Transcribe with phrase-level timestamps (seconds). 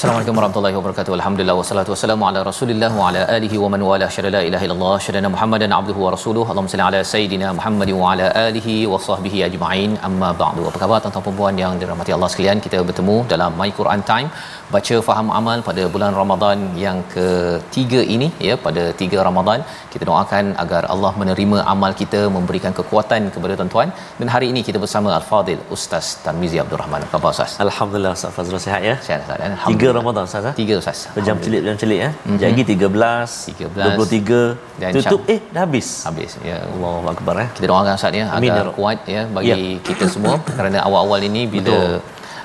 [0.00, 1.12] Assalamualaikum warahmatullahi wabarakatuh.
[1.16, 4.94] Alhamdulillah wassalatu wassalamu ala Rasulillah wa ala alihi wa man wala syada la ilaha illallah
[5.06, 6.46] syada Muhammadan abduhu wa rasuluhu.
[6.52, 9.98] Allahumma salli ala sayidina Muhammad wa ala alihi wa sahbihi ajma'in.
[10.08, 10.64] Amma ba'du.
[10.70, 12.64] Apa khabar tuan-tuan dan puan yang dirahmati Allah sekalian?
[12.66, 14.30] Kita bertemu dalam My Quran Time
[14.74, 19.60] baca faham amal pada bulan Ramadan yang ketiga ini ya pada tiga Ramadan
[19.92, 23.88] kita doakan agar Allah menerima amal kita memberikan kekuatan kepada tuan-tuan
[24.20, 27.02] dan hari ini kita bersama Al-Fadil Ustaz Tarmizi Abdul Rahman.
[27.06, 27.60] Apa khabar Ustaz?
[27.66, 28.96] Alhamdulillah Ustaz Fazrul sihat ya.
[29.08, 29.38] Sihat Ustaz.
[29.40, 29.89] Tiga Alhamdulillah.
[29.92, 30.54] Ramadan Ustaz ah.
[30.54, 30.98] Tiga Ustaz.
[31.26, 32.10] Jam celik jam celik ya.
[32.24, 32.38] Mhm.
[32.38, 34.40] Jadi 13, 13, 23,
[34.80, 35.88] dan tutup eh dah habis.
[36.04, 36.30] Habis.
[36.40, 37.48] Ya Allahu akbar eh.
[37.56, 39.56] kita doakan Ustaz ya Amin, ya agar kuat ya bagi Ya.
[39.82, 41.98] kita semua kerana awal-awal ini bila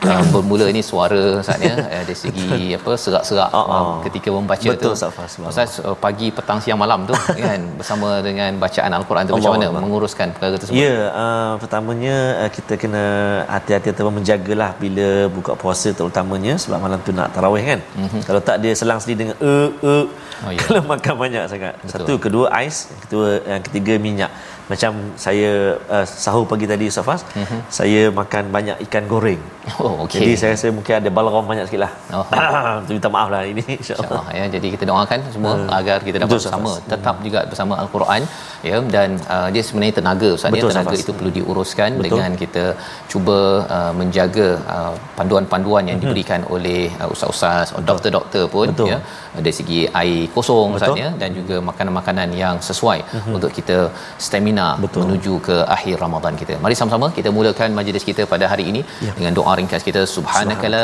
[0.05, 3.65] Uh, bermula ini suara Ustaz ya eh, dari segi apa serak-serak Ah, ah.
[3.73, 5.33] uh, ketika membaca Betul, tu Faz.
[5.41, 9.57] Ustaz uh, pagi petang siang malam tu kan bersama dengan bacaan al-Quran tu macam Allah
[9.57, 9.81] mana Allah.
[9.83, 13.03] menguruskan perkara tersebut Ya, uh, pertamanya uh, kita kena
[13.49, 17.79] hati-hati ataupun menjagalah bila buka puasa terutamanya sebab malam tu nak tarawih kan.
[17.97, 18.21] Mm-hmm.
[18.27, 19.95] Kalau tak dia selang sendiri dengan e e
[20.43, 20.59] Oh, ya.
[20.67, 21.73] kalau makan banyak sangat.
[21.79, 21.91] Betul.
[21.95, 24.31] Satu, kedua ais, kedua yang ketiga minyak.
[24.65, 25.51] Macam saya
[25.87, 27.59] uh, sahur pagi tadi Safas, mm-hmm.
[27.69, 29.41] saya makan banyak ikan goreng.
[29.81, 31.91] oh okey Jadi saya rasa mungkin ada balgam banyak sikit lah.
[32.13, 32.25] Oh.
[32.89, 34.09] Minta maaf lah ini insyaAllah.
[34.09, 34.45] InsyaAllah ya.
[34.55, 35.69] Jadi kita doakan semua Hmm.
[35.79, 36.89] agar kita dapat Betul, bersama Safas.
[36.91, 38.21] tetap juga bersama al-Quran
[38.69, 41.03] ya dan uh, dia sebenarnya tenaga Ustaz ya Betul, tenaga Safas.
[41.05, 42.05] itu perlu diuruskan Betul.
[42.09, 42.63] dengan kita
[43.11, 43.37] cuba
[43.77, 48.73] uh, menjaga uh, panduan-panduan yang diberikan oleh uh, ustaz-ustaz doktor-doktor pun Hmm.
[48.75, 48.89] Betul.
[48.93, 48.99] ya
[49.37, 51.03] dari segi air kosong Ustaz Betul.
[51.03, 52.99] ya dan juga makanan-makanan yang sesuai
[53.37, 53.77] untuk kita
[54.25, 55.01] stamina Betul.
[55.03, 56.55] menuju ke akhir Ramadan kita.
[56.65, 59.13] Mari sama-sama kita mulakan majlis kita pada hari ini Ya.
[59.19, 60.83] dengan doa ringkas kita subhanaka la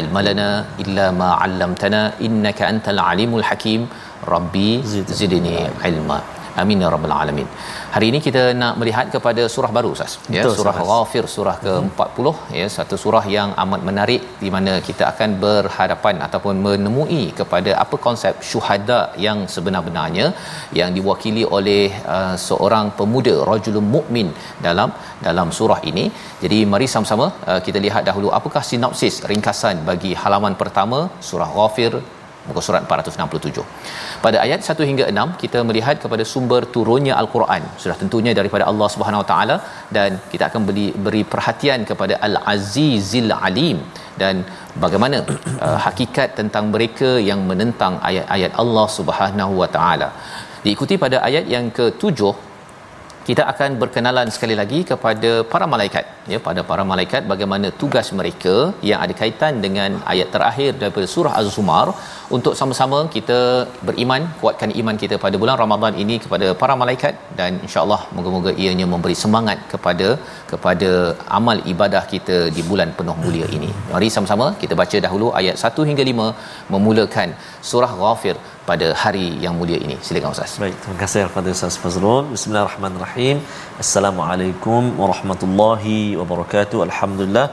[0.00, 0.48] ilma lana
[0.84, 3.82] illa ma 'allamtana innaka antal alimul hakim
[4.34, 4.70] rabbi
[5.20, 5.56] zidni
[5.90, 6.18] ilma
[6.60, 7.48] amin ya rabbal alamin.
[7.94, 10.12] Hari ini kita nak melihat kepada surah baru ustaz.
[10.36, 12.26] Ya Betul, surah ghafir surah ke-40
[12.58, 17.98] ya satu surah yang amat menarik di mana kita akan berhadapan ataupun menemui kepada apa
[18.06, 20.26] konsep syuhada yang sebenar-benarnya
[20.80, 21.84] yang diwakili oleh
[22.16, 24.30] uh, seorang pemuda rajulun mukmin
[24.68, 24.90] dalam
[25.28, 26.06] dalam surah ini.
[26.44, 31.94] Jadi mari sama-sama uh, kita lihat dahulu apakah sinopsis ringkasan bagi halaman pertama surah ghafir
[32.48, 33.64] muka surat 467.
[34.24, 37.64] Pada ayat 1 hingga 6 kita melihat kepada sumber turunnya al-Quran.
[37.82, 39.56] Sudah tentunya daripada Allah Subhanahu Wa Taala
[39.96, 43.80] dan kita akan beri, beri perhatian kepada Al-Azizil Alim
[44.22, 44.44] dan
[44.84, 45.18] bagaimana
[45.66, 50.10] uh, hakikat tentang mereka yang menentang ayat-ayat Allah Subhanahu Wa Taala.
[50.64, 52.18] Diikuti pada ayat yang ke-7
[53.28, 56.04] kita akan berkenalan sekali lagi kepada para malaikat.
[56.32, 58.54] Ya pada para malaikat bagaimana tugas mereka
[58.88, 61.86] yang ada kaitan dengan ayat terakhir daripada surah az-zumar.
[62.36, 63.38] Untuk sama-sama kita
[63.88, 68.86] beriman kuatkan iman kita pada bulan Ramadan ini kepada para malaikat dan insya-Allah moga-moga ianya
[68.94, 70.08] memberi semangat kepada
[70.52, 70.90] kepada
[71.38, 73.70] amal ibadah kita di bulan penuh mulia ini.
[73.92, 76.28] Mari sama-sama kita baca dahulu ayat 1 hingga 5
[76.74, 77.30] memulakan
[77.70, 78.36] surah ghafir
[78.68, 82.24] pada hari yang mulia ini silakan ustaz Baik, terima kasih kepada Ustaz Fazrul.
[82.34, 83.36] Bismillahirrahmanirrahim.
[83.82, 86.78] Assalamualaikum warahmatullahi wabarakatuh.
[86.88, 87.46] Alhamdulillah.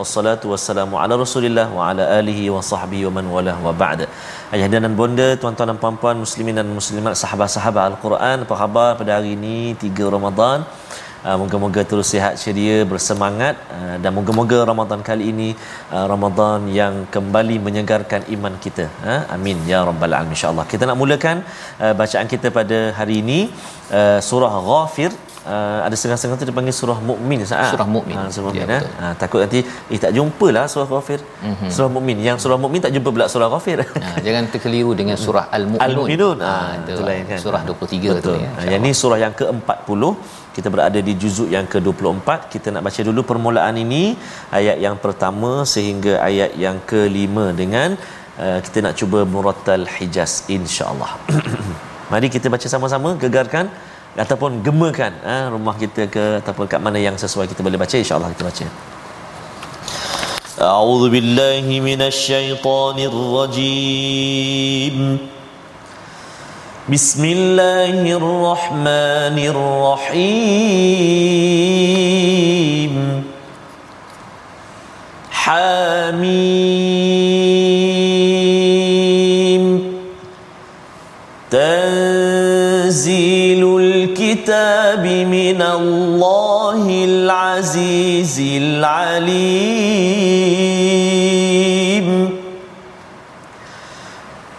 [0.00, 4.06] Wassalatu wassalamu ala Rasulillah wa ala alihi wa sahbihi wa man wala wa ba'da.
[4.54, 9.30] Ayah dan bonda, tuan-tuan dan puan-puan muslimin dan muslimat, sahabat-sahabat Al-Quran, apa khabar pada hari
[9.38, 10.58] ini 3 Ramadan?
[11.24, 13.56] Uh, moga-moga terus sihat ceria bersemangat.
[13.76, 15.48] Uh, dan moga-moga Ramadan kali ini
[15.94, 18.86] uh, Ramadan yang kembali menyegarkan iman kita.
[19.36, 19.58] Amin.
[19.70, 20.36] Ya rabbal alamin.
[20.36, 20.66] Insyaallah.
[20.72, 21.36] Kita nak mulakan
[22.00, 23.38] bacaan kita pada hari ini
[24.28, 25.10] surah ghafir
[25.44, 27.76] Uh, ada setengah-setengah tu dipanggil surah mukmin Sa'ad.
[27.76, 28.16] Surah Mukmin.
[28.16, 29.60] Ha, surah Ya, mukmin ya, ha, takut nanti
[29.92, 31.20] eh tak jumpalah surah ghafir.
[31.20, 31.44] Mhm.
[31.48, 31.70] Mm-hmm.
[31.76, 32.16] Surah mukmin.
[32.28, 33.78] Yang surah mukmin tak jumpa pula surah ghafir.
[33.84, 35.84] Ha, jangan terkeliru dengan surah Al-Mu'minun.
[35.86, 36.36] Al-Mu'minun.
[36.40, 37.38] Ha, Ah, itu itu lain kan.
[37.44, 38.24] Surah 23 Betul.
[38.24, 38.50] tu ya.
[38.56, 40.02] Ha, yang ni surah yang ke-40.
[40.56, 42.28] Kita berada di juzuk yang ke-24.
[42.54, 44.02] Kita nak baca dulu permulaan ini
[44.48, 48.00] ayat yang pertama sehingga ayat yang kelima dengan
[48.40, 51.10] uh, kita nak cuba murattal hijaz insya-Allah
[52.12, 53.66] mari kita baca sama-sama gegarkan
[54.17, 58.31] ataupun gemakan uh, rumah kita ke ataupun kat mana yang sesuai kita boleh baca insya-Allah
[58.35, 58.67] kita baca
[60.59, 64.97] أعوذ بالله من الشيطان الرجيم
[66.91, 70.43] بسم الله الرحمن الرحيم
[75.31, 76.69] حميم
[82.84, 89.68] تنزيل الكتاب من الله العزيز العليم.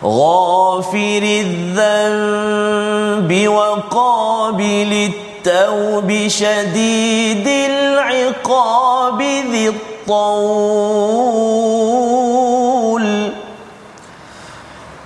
[0.03, 9.21] غافر الذنب وقابل التوب شديد العقاب
[9.51, 10.55] ذي الطول.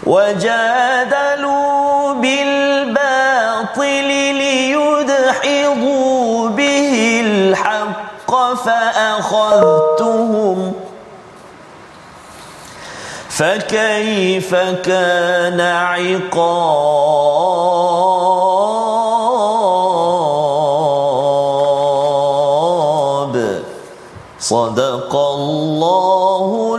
[0.04, 4.08] وجادلوا بالباطل
[4.42, 8.32] ليدحضوا به الحق
[8.66, 10.51] فأخذتهم
[13.42, 16.52] فكيف كان عقاب؟
[24.40, 26.71] صدق الله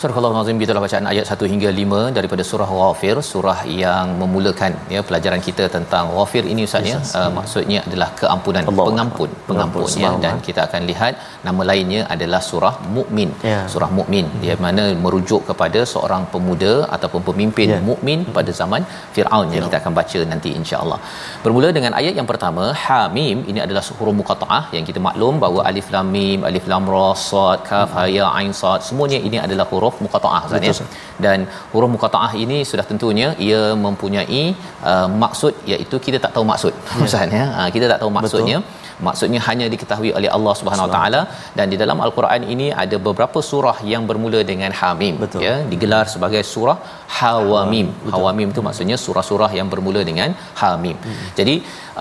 [0.00, 5.00] Surah Al-Azim gitulah bacaan ayat 1 hingga 5 daripada surah Ghafir, surah yang memulakan ya
[5.08, 6.98] pelajaran kita tentang Ghafir ini Ustaz ya.
[7.20, 8.86] Uh, maksudnya adalah keampunan, Allah.
[8.88, 11.12] pengampun, pengampun ya dan kita akan lihat
[11.46, 13.30] nama lainnya adalah surah Mukmin.
[13.52, 13.60] Ya.
[13.74, 17.80] Surah Mukmin di mana merujuk kepada seorang pemuda ataupun pemimpin Ya.
[17.88, 18.82] mukmin pada zaman
[19.14, 20.98] Firaun yang kita akan baca nanti insya-Allah.
[21.46, 25.88] Bermula dengan ayat yang pertama, Hamim ini adalah huruf muqattaah yang kita maklum bahawa alif
[25.96, 29.84] lam mim, alif lam ra, sad, kaf, ha ya ain sad semuanya ini adalah huruf
[30.04, 30.72] muqattaah Ustaz ya.
[30.72, 30.88] Betul,
[31.24, 31.38] Dan
[31.72, 34.42] huruf muqattaah ini sudah tentunya ia mempunyai
[34.90, 36.72] uh, maksud iaitu kita tak tahu maksud
[37.06, 37.46] Ustaz ya.
[37.58, 38.58] Uh, kita tak tahu maksudnya
[39.06, 41.20] maksudnya hanya diketahui oleh Allah Subhanahu Wa Taala
[41.58, 45.40] dan di dalam al-Quran ini ada beberapa surah yang bermula dengan Hamim Betul.
[45.46, 46.78] ya digelar sebagai surah
[47.16, 47.88] Hawamim.
[48.14, 50.96] Hawamim itu maksudnya surah-surah yang bermula dengan Hamim.
[51.06, 51.26] Hmm.
[51.38, 51.54] Jadi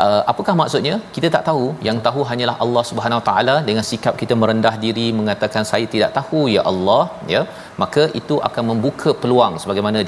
[0.03, 0.95] uh, apakah maksudnya?
[1.15, 1.65] Kita tak tahu.
[1.87, 6.11] Yang tahu hanyalah Allah Subhanahu Wa Taala dengan sikap kita merendah diri mengatakan saya tidak
[6.19, 7.43] tahu ya Allah ya.
[7.81, 9.99] Maka itu akan membuka peluang sebagaimana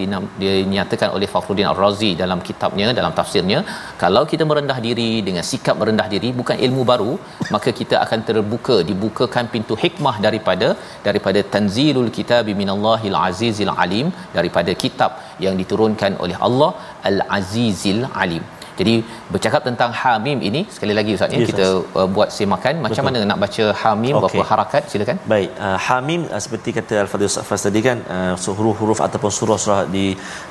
[0.44, 3.60] dinyatakan oleh Fakhruddin Ar-Razi dalam kitabnya dalam tafsirnya.
[4.04, 7.14] Kalau kita merendah diri dengan sikap merendah diri bukan ilmu baru
[7.56, 10.70] maka kita akan terbuka dibukakan pintu hikmah daripada
[11.08, 15.12] daripada tanzilul kitabi minallahil azizil alim daripada kitab
[15.46, 16.72] yang diturunkan oleh Allah
[17.12, 18.46] al azizil alim
[18.80, 18.96] jadi
[19.34, 21.68] bercakap tentang hamim ini sekali lagi ustaz ya Yes, kita
[22.00, 23.18] uh, buat semakan macam Betul.
[23.18, 24.24] mana nak baca hamim Okey.
[24.24, 29.00] berapa harakat silakan Baik, uh, Hamim uh, seperti kata Al-Fadhil Safas tadi kan uh, huruf-huruf
[29.08, 30.06] ataupun surah-surah di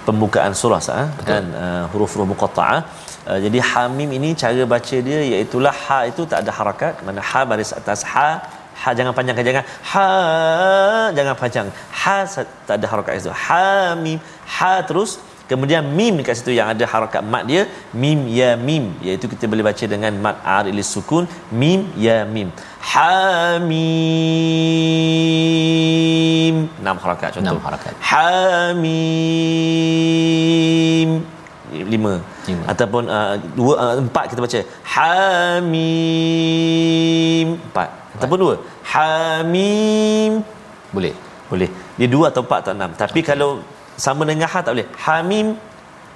[0.06, 2.80] pembukaan surah sah, kan uh, huruf-huruf muqatta'ah.
[3.30, 7.40] Uh, jadi Hamim ini cara baca dia iaitu ha itu tak ada harakat, mana ha
[7.50, 8.28] baris atas ha
[8.83, 10.06] ha jangan panjang jangan ha
[11.18, 11.66] jangan panjang
[12.00, 12.16] ha
[12.68, 13.64] tak ada harakat itu ha
[14.04, 14.18] mim
[14.54, 15.11] ha terus
[15.50, 17.62] kemudian mim dekat situ yang ada harakat mat dia
[18.02, 18.84] mim ya mim.
[19.06, 21.24] Iaitu kita boleh baca dengan mat arilis sukun
[21.60, 22.48] mim ya mim.
[22.86, 23.76] Hamim.
[26.82, 27.58] Enam harakat contoh.
[27.58, 27.92] Enam harakat.
[28.10, 28.86] hamim.
[31.76, 32.14] Lima,
[32.48, 32.64] Lima.
[32.72, 34.60] ataupun uh, dua uh, empat kita baca.
[34.94, 35.76] Hamim.
[37.68, 37.88] Empat.
[38.16, 38.54] Ataupun dua.
[38.94, 40.32] Hamim.
[40.94, 41.14] Boleh.
[41.50, 41.70] Boleh.
[41.98, 42.90] Dia dua atau empat atau enam.
[43.02, 43.50] Tapi kalau
[43.96, 44.88] sama dengan ha tak boleh.
[45.04, 45.48] Hamim.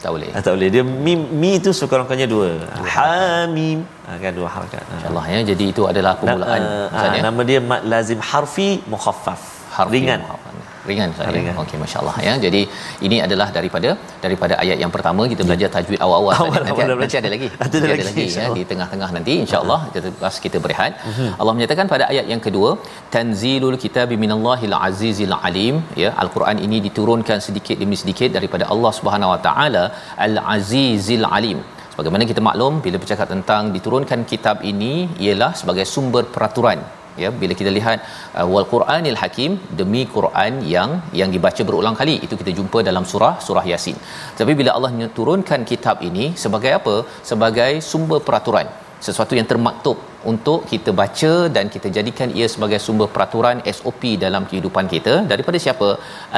[0.00, 0.28] Tak boleh.
[0.32, 0.68] Ah, tak boleh.
[0.72, 2.49] Dia mim mi tu sekurang-kurangnya dua.
[2.96, 3.78] Hamim.
[4.08, 4.92] Ah, kan dua harakat Ah.
[4.96, 5.38] insyaallah ya.
[5.52, 7.22] Jadi itu adalah permulaan Na- ah, Ustaz, ya.
[7.28, 9.40] nama dia mad lazim harfi mukhaffaf.
[9.76, 10.20] Harfi ringan.
[10.25, 10.50] muhafaz.
[10.88, 11.32] Ringan Ustaz, ya.
[11.37, 11.54] Ringan.
[11.62, 12.34] okey masyaallah ya.
[12.44, 12.60] Jadi
[13.06, 13.90] ini adalah daripada
[14.25, 16.40] daripada ayat yang pertama kita belajar tajwid awal-awal ya.
[16.42, 17.49] Awal-awal nanti, dah nanti ada lagi.
[17.64, 20.92] Ada Nanti lagi, ya, di tengah-tengah nanti insyaallah kita lepas kita berehat.
[21.40, 22.70] Allah menyatakan pada ayat yang kedua
[23.16, 26.12] tanzilul kitabi minallahil azizil alim ya.
[26.25, 29.84] al-Quran ini diturunkan sedikit demi sedikit daripada Allah Subhanahu wa taala
[30.28, 31.60] al-azizil alim.
[31.92, 34.92] Sebagaimana kita maklum bila bercakap tentang diturunkan kitab ini
[35.25, 36.80] ialah sebagai sumber peraturan
[37.23, 37.99] ya bila kita lihat
[38.39, 43.07] uh, wal Quranil Hakim demi Quran yang yang dibaca berulang kali itu kita jumpa dalam
[43.12, 43.99] surah surah Yasin.
[44.41, 46.97] Tapi bila Allah turunkan kitab ini sebagai apa?
[47.31, 48.69] Sebagai sumber peraturan
[49.07, 49.99] sesuatu yang termaktub
[50.33, 55.61] untuk kita baca dan kita jadikan ia sebagai sumber peraturan SOP dalam kehidupan kita daripada
[55.67, 55.89] siapa?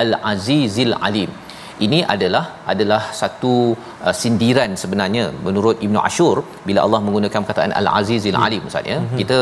[0.02, 1.32] Al-Azizil Alim
[1.86, 3.54] ini adalah adalah satu
[4.06, 6.36] uh, sindiran sebenarnya menurut Ibnu Ashur
[6.68, 8.98] bila Allah menggunakan perkataan Al-Azizil Alim Ustaz ya.
[9.02, 9.16] Mhm.
[9.20, 9.38] Kita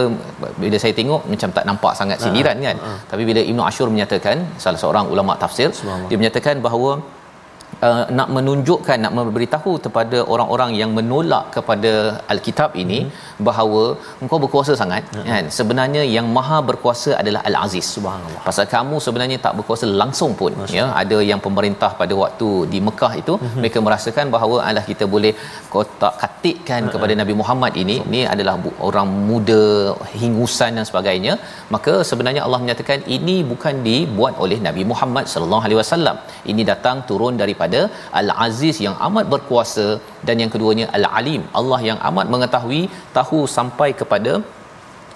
[0.63, 2.77] bila saya tengok macam tak nampak sangat sindiran kan.
[3.13, 5.71] Tapi bila Ibnu Ashur menyatakan salah seorang ulama tafsir
[6.11, 6.93] dia menyatakan bahawa
[7.89, 11.93] Uh, nak menunjukkan nak memberitahu kepada orang-orang yang menolak kepada
[12.33, 13.39] alkitab ini hmm.
[13.47, 13.83] bahawa
[14.23, 15.25] engkau berkuasa sangat hmm.
[15.29, 18.43] kan sebenarnya yang maha berkuasa adalah al-aziz Subhanallah.
[18.49, 23.13] pasal kamu sebenarnya tak berkuasa langsung pun ya ada yang pemerintah pada waktu di Mekah
[23.23, 23.57] itu hmm.
[23.63, 25.33] mereka merasakan bahawa alah kita boleh
[25.75, 26.93] kotak katikkan hmm.
[26.97, 29.65] kepada Nabi Muhammad ini ni adalah bu- orang muda
[30.25, 31.37] hingusan dan sebagainya
[31.77, 36.19] maka sebenarnya Allah menyatakan ini bukan dibuat oleh Nabi Muhammad sallallahu alaihi wasallam
[36.53, 37.69] ini datang turun daripada
[38.21, 39.89] al-aziz yang amat berkuasa
[40.29, 42.83] dan yang keduanya al-alim Allah yang amat mengetahui
[43.19, 44.35] tahu sampai kepada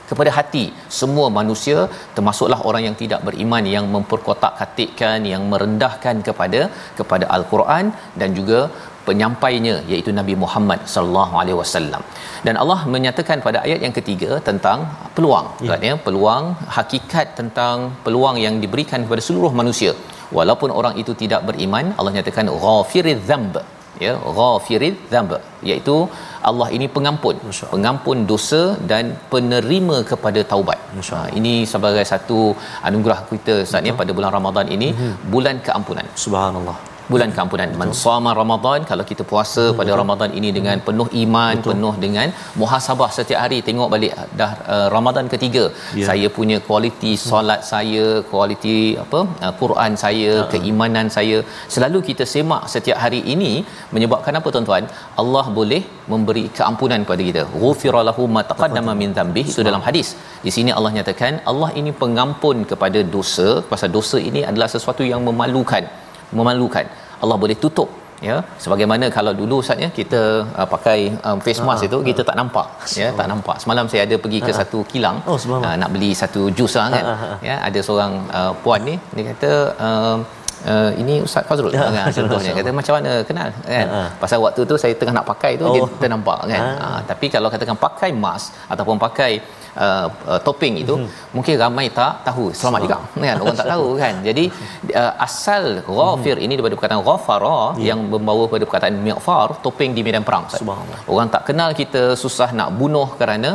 [0.09, 0.65] kepada hati
[1.01, 1.79] semua manusia
[2.17, 6.61] termasuklah orang yang tidak beriman yang memperkotak-katikkan yang merendahkan kepada
[6.99, 7.87] kepada al-Quran
[8.23, 8.61] dan juga
[9.09, 12.03] penyampainya iaitu Nabi Muhammad sallallahu alaihi wasallam.
[12.47, 14.79] Dan Allah menyatakan pada ayat yang ketiga tentang
[15.17, 15.77] peluang ya.
[15.89, 16.45] ya peluang
[16.79, 19.93] hakikat tentang peluang yang diberikan kepada seluruh manusia
[20.39, 23.57] walaupun orang itu tidak beriman Allah nyatakan ghafiriz dzamb.
[24.05, 25.35] Ya ghafiriz dzamb.
[25.69, 25.97] Iaitu
[26.51, 27.37] Allah ini pengampun.
[27.75, 28.63] Pengampun dosa
[28.93, 30.81] dan penerima kepada taubat.
[31.13, 32.41] Ha, ini sebagai satu
[32.89, 35.15] anugerah kita Ustaz ya pada bulan Ramadan ini mm-hmm.
[35.35, 36.07] bulan keampunan.
[36.25, 36.94] Subhanallah.
[37.13, 37.69] Bulan keampunan.
[37.81, 39.79] Man sama ramadan kalau kita puasa Betul.
[39.79, 41.69] pada ramadan ini dengan penuh iman Betul.
[41.71, 42.29] penuh dengan
[42.61, 45.65] muhasabah setiap hari tengok balik dah uh, ramadan ketiga.
[46.01, 46.07] Ya.
[46.11, 50.51] saya punya kualiti solat saya kualiti apa uh, Quran saya Ha-ha.
[50.53, 51.39] keimanan saya
[51.75, 53.53] selalu kita semak setiap hari ini
[53.97, 54.87] menyebabkan apa tuan-tuan?
[55.23, 55.83] Allah boleh
[56.13, 57.43] memberi keampunan kepada kita.
[57.63, 59.45] Ghufira lahu ma taqaddama min dhanbi.
[59.53, 60.09] Itu dalam hadis.
[60.47, 63.49] Di sini Allah nyatakan Allah ini pengampun kepada dosa.
[63.73, 65.85] Pasal dosa ini adalah sesuatu yang memalukan
[66.39, 66.87] memalukan.
[67.23, 67.89] Allah boleh tutup
[68.29, 68.37] ya.
[68.65, 70.21] Sebagaimana kalau dulu saatnya kita
[70.59, 72.67] uh, pakai um, face mask Ah, itu kita tak nampak
[73.01, 73.57] ya tak nampak.
[73.63, 74.59] Semalam saya ada pergi ke Ah, ah.
[74.61, 77.05] satu kilang Oh, uh, nak beli satu jus lah kan.
[77.05, 77.39] Ah, ah, ah.
[77.49, 79.51] ya ada seorang uh, puan ni dia kata
[79.87, 80.19] um,
[80.73, 84.01] Uh, ini Ustaz Fazrul Ya, kan contohnya kata macam mana kenal kan ha.
[84.23, 85.73] pasal waktu tu saya tengah nak pakai tu oh.
[85.77, 86.85] dia ternampak kan Ha.
[86.85, 89.33] ha, tapi kalau katakan pakai mask ataupun pakai
[89.85, 91.09] uh, uh, topping itu Mhm.
[91.37, 94.45] mungkin ramai tak tahu selamat juga kan orang tak tahu kan jadi
[95.01, 95.65] uh, asal
[95.99, 97.85] ghafir ini daripada perkataan ghafara Ya.
[97.91, 100.63] yang membawa pada perkataan mighfar topeng di medan perang Ustaz.
[101.13, 103.51] Orang tak kenal kita susah nak bunuh kerana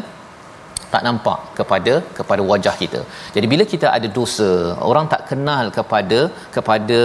[0.94, 3.02] tak nampak kepada kepada wajah kita.
[3.36, 4.50] Jadi bila kita ada dosa,
[4.90, 6.20] orang tak kenal kepada
[6.56, 7.00] kepada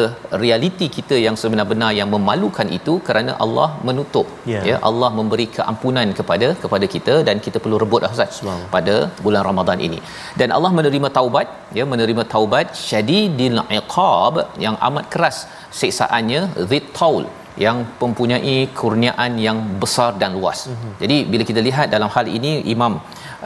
[0.44, 4.26] realiti kita yang sebenar-benar yang memalukan itu kerana Allah menutup.
[4.52, 4.62] Ya.
[4.70, 8.72] ya Allah memberi keampunan kepada kepada kita dan kita perlu rebut Ustaz Subhanallah.
[8.76, 10.00] pada bulan Ramadan ini.
[10.40, 15.38] Dan Allah menerima taubat, ya menerima taubat syadidil iqab yang amat keras
[15.80, 17.24] siksaannya zit taul
[17.64, 20.60] yang mempunyai kurniaan yang besar dan luas.
[20.70, 20.92] Mm-hmm.
[21.02, 22.94] Jadi bila kita lihat dalam hal ini Imam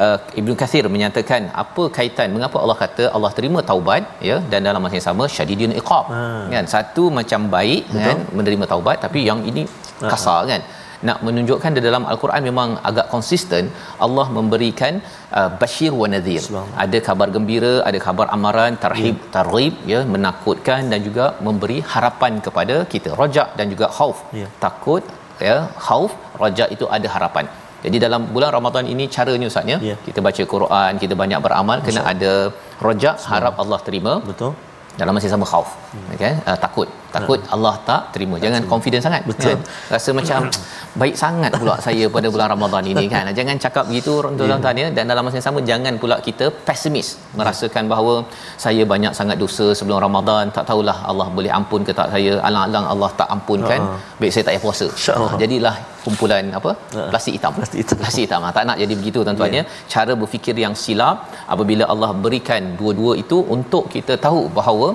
[0.04, 4.82] uh, Ibnu Kathir menyatakan apa kaitan mengapa Allah kata Allah terima taubat ya dan dalam
[4.86, 6.06] masa yang sama syadidun iqab.
[6.18, 6.42] Ah.
[6.54, 8.04] Kan satu macam baik Betul.
[8.08, 9.64] kan menerima taubat tapi yang ini
[10.12, 10.62] kasar kan
[11.08, 13.64] nak menunjukkan di dalam al-Quran memang agak konsisten
[14.06, 14.94] Allah memberikan
[15.38, 16.42] uh, bashir wa nadhir
[16.84, 19.30] ada kabar gembira ada kabar amaran tarhib yeah.
[19.36, 24.48] targhib ya menakutkan dan juga memberi harapan kepada kita rajak dan juga khauf Ya.
[24.64, 25.04] takut
[25.48, 26.12] ya khauf
[26.42, 27.46] rajak itu ada harapan
[27.84, 29.96] jadi dalam bulan Ramadan ini caranya ustaz ya Ya.
[30.06, 32.32] kita baca Quran kita banyak beramal kena ada
[32.86, 34.52] rajak harap Allah terima Betul.
[35.00, 35.68] dalam masa sama khauf
[36.14, 36.32] okay?
[36.50, 38.36] uh, takut takut Allah tak terima.
[38.44, 39.22] Jangan confident sangat.
[39.30, 39.54] Betul.
[39.54, 39.58] kan
[39.94, 40.40] rasa macam
[41.00, 43.30] baik sangat pula saya pada bulan Ramadan ini kan.
[43.38, 44.88] Jangan cakap begitu orang tuan-tuan ya.
[44.96, 48.14] Dan dalam masa yang sama jangan pula kita pesimis merasakan bahawa
[48.64, 50.44] saya banyak sangat dosa sebelum Ramadan.
[50.58, 52.34] Tak tahulah Allah boleh ampun ke tak saya.
[52.48, 53.96] Alang-alang Allah tak ampunkan Ha.
[54.20, 54.86] baik saya tak payah puasa.
[54.92, 55.32] InsyaAllah.
[55.42, 55.74] Jadilah
[56.04, 56.70] kumpulan apa?
[56.96, 57.02] Ha.
[57.12, 57.52] plastik hitam.
[57.58, 57.96] Plastik hitam.
[58.00, 58.40] plastik hitam.
[58.46, 59.62] Ah, tak nak jadi begitu tuan-tuan ya.
[59.94, 61.16] cara berfikir yang silap
[61.54, 64.88] apabila Allah berikan dua-dua itu untuk kita tahu bahawa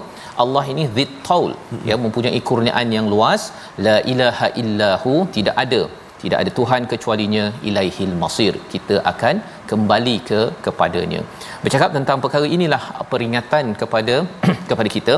[0.44, 1.52] Allah ini zid taul.
[1.90, 3.44] Ya mempunyai kurniaan yang luas.
[3.88, 5.84] La ilaha illahu tidak ada
[6.24, 8.54] tidak ada tuhan kecualinya ilaihil masir.
[8.74, 9.36] Kita akan
[9.72, 11.22] kembali ke kepadanya.
[11.64, 14.16] Bercakap tentang perkara inilah peringatan kepada
[14.70, 15.16] kepada kita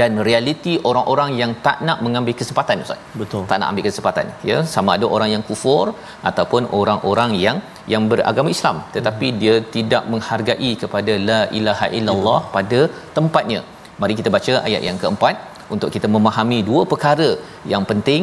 [0.00, 3.00] dan realiti orang-orang yang tak nak mengambil kesempatan ustaz.
[3.20, 3.42] Betul.
[3.50, 4.58] tak nak ambil kesempatan ya.
[4.74, 5.86] Sama ada orang yang kufur
[6.30, 7.58] ataupun orang-orang yang
[7.92, 8.78] yang beragama Islam.
[8.96, 9.38] Tetapi hmm.
[9.42, 12.52] dia tidak menghargai kepada la ilaha illallah hmm.
[12.56, 12.80] pada
[13.18, 13.62] tempatnya.
[14.02, 15.34] Mari kita baca ayat yang keempat
[15.74, 17.30] untuk kita memahami dua perkara
[17.72, 18.22] yang penting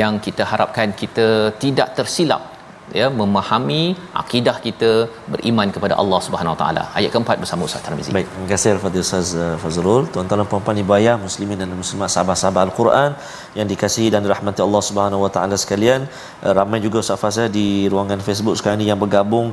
[0.00, 1.28] yang kita harapkan kita
[1.64, 2.42] tidak tersilap
[2.98, 3.82] ya memahami
[4.20, 4.90] akidah kita
[5.32, 9.04] beriman kepada Allah Subhanahu Wa Taala ayat keempat bersama Ustaz Tarmizi Baik, terima kasih Al-Fadhil
[9.06, 10.02] Ustaz uh, Fazrul.
[10.14, 10.94] Tuan-tuan dan puan-puan ibu
[11.26, 13.10] muslimin dan muslimat sahabat-sahabat Al-Quran
[13.58, 16.00] yang dikasihi dan dirahmati Allah Subhanahu Wa Taala sekalian.
[16.44, 19.52] Uh, ramai juga Ustaz Fazal di ruangan Facebook sekarang ni yang bergabung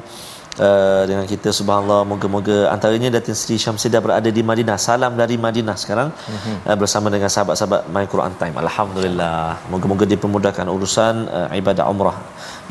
[0.55, 4.77] Uh, dengan kita subhanallah moga-moga antaranya Datin Sri Syamsidah berada di Madinah.
[4.79, 6.09] Salam dari Madinah sekarang.
[6.15, 6.55] Mm-hmm.
[6.63, 8.55] uh, bersama dengan sahabat-sahabat My Quran Time.
[8.63, 9.59] Alhamdulillah.
[9.74, 12.15] Moga-moga dipermudahkan urusan uh, ibadah umrah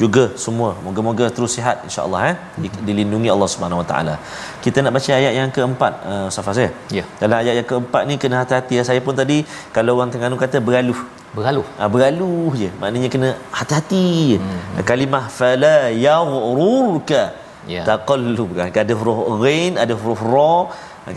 [0.00, 0.70] juga semua.
[0.86, 2.36] Moga-moga terus sihat insyaallah eh.
[2.62, 4.16] Di- dilindungi Allah Subhanahu Wa Taala.
[4.64, 6.72] Kita nak baca ayat yang keempat uh, Ustaz Fazil.
[6.88, 7.04] Ya.
[7.20, 8.80] dalam ayat yang keempat ni kena hati-hati.
[8.80, 9.38] Saya pun tadi
[9.76, 11.00] kalau orang Terengganu kata beraluh.
[11.36, 12.72] Bergaluh Ha, beraluh je.
[12.80, 14.40] Maknanya kena hati-hati.
[14.40, 14.84] Hmm.
[14.88, 17.83] kalimah fala yaghrurka Ya.
[17.89, 20.53] taqallub kan ada huruf ghain ada huruf ra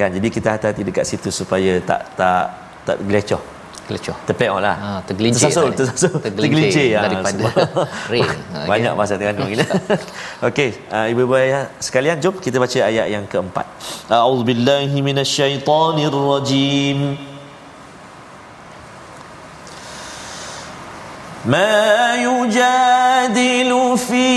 [0.01, 2.45] kan jadi kita hati-hati dekat situ supaya tak tak
[2.87, 3.39] tak gelecoh
[3.87, 5.79] kelecoh terpeok lah Ha, tergelincir tersasul tadi.
[5.79, 7.87] tersasul Tergelincir ha, daripada subhanallah.
[8.13, 8.31] rain.
[8.55, 8.99] Ha, banyak okey.
[8.99, 9.67] bahasa Terengganu gila
[10.51, 13.67] okey uh, ibu-ibu ayah sekalian jom kita baca ayat yang keempat
[14.11, 17.01] a'udzubillahi minasyaitonirrajim
[21.43, 24.31] ما يجادل في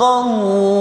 [0.00, 0.79] الله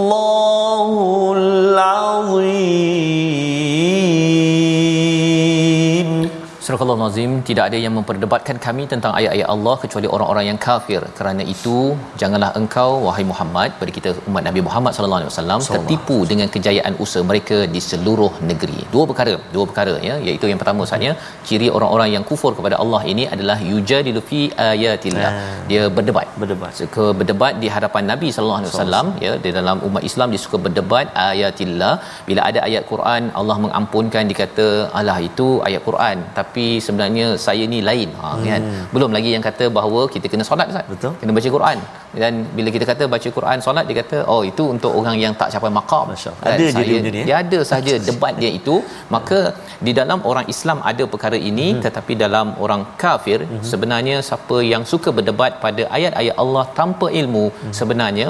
[6.70, 11.00] Surah Al-Nazim tidak ada yang memperdebatkan kami tentang ayat-ayat Allah kecuali orang-orang yang kafir.
[11.18, 11.76] Kerana itu
[12.20, 16.94] janganlah engkau wahai Muhammad bagi kita umat Nabi Muhammad sallallahu alaihi wasallam tertipu dengan kejayaan
[17.04, 18.78] usaha mereka di seluruh negeri.
[18.92, 21.14] Dua perkara, dua perkara ya iaitu yang pertama saatnya
[21.48, 25.32] ciri orang-orang yang kufur kepada Allah ini adalah yujadilu fi ayatillah.
[25.72, 26.28] Dia berdebat.
[26.44, 26.72] Berdebat.
[26.82, 30.60] Suka berdebat di hadapan Nabi sallallahu alaihi wasallam ya di dalam umat Islam dia suka
[30.68, 31.92] berdebat ayatillah.
[32.30, 34.70] Bila ada ayat Quran Allah mengampunkan dikata
[35.02, 38.62] alah itu ayat Quran tapi sebenarnya saya ni lain ha kan
[38.94, 41.12] belum lagi yang kata bahawa kita kena solat Ustaz Betul.
[41.20, 41.78] kena baca Quran
[42.22, 45.48] dan bila kita kata baca Quran solat dia kata oh itu untuk orang yang tak
[45.54, 46.34] capai maqam Allah.
[46.52, 47.24] Ada saya, dia ni, eh?
[47.28, 48.76] dia ada sahaja debat dia itu
[49.16, 49.40] maka
[49.86, 51.82] di dalam orang Islam ada perkara ini hmm.
[51.86, 53.64] tetapi dalam orang kafir hmm.
[53.72, 57.74] sebenarnya siapa yang suka berdebat pada ayat-ayat Allah tanpa ilmu hmm.
[57.80, 58.28] sebenarnya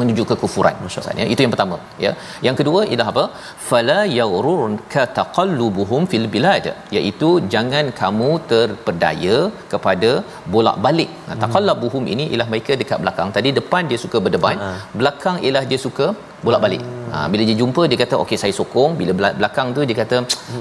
[0.00, 2.12] menuju kekufuran maksudnya itu yang pertama ya.
[2.46, 3.24] Yang kedua ialah apa?
[3.68, 6.66] Fala yaghurun ka taqallubuhum fil bilad
[6.98, 9.36] iaitu jangan kamu terpedaya
[9.72, 10.10] kepada
[10.54, 11.10] bolak-balik.
[11.28, 13.30] Nah, taqallabuhum ini ialah mereka dekat belakang.
[13.38, 14.68] Tadi depan dia suka berdebat Ha.
[15.00, 16.06] belakang ialah dia suka
[16.46, 16.82] bolak-balik.
[17.12, 18.90] Ha, bila dia jumpa dia kata okey saya sokong.
[19.00, 20.16] Bila bela- belakang tu dia kata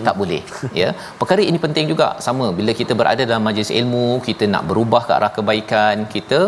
[0.07, 0.41] tak boleh
[0.81, 0.89] ya.
[1.19, 2.07] Perkara ini penting juga.
[2.25, 6.39] Sama bila kita berada dalam majlis ilmu kita nak berubah ke arah kebaikan kita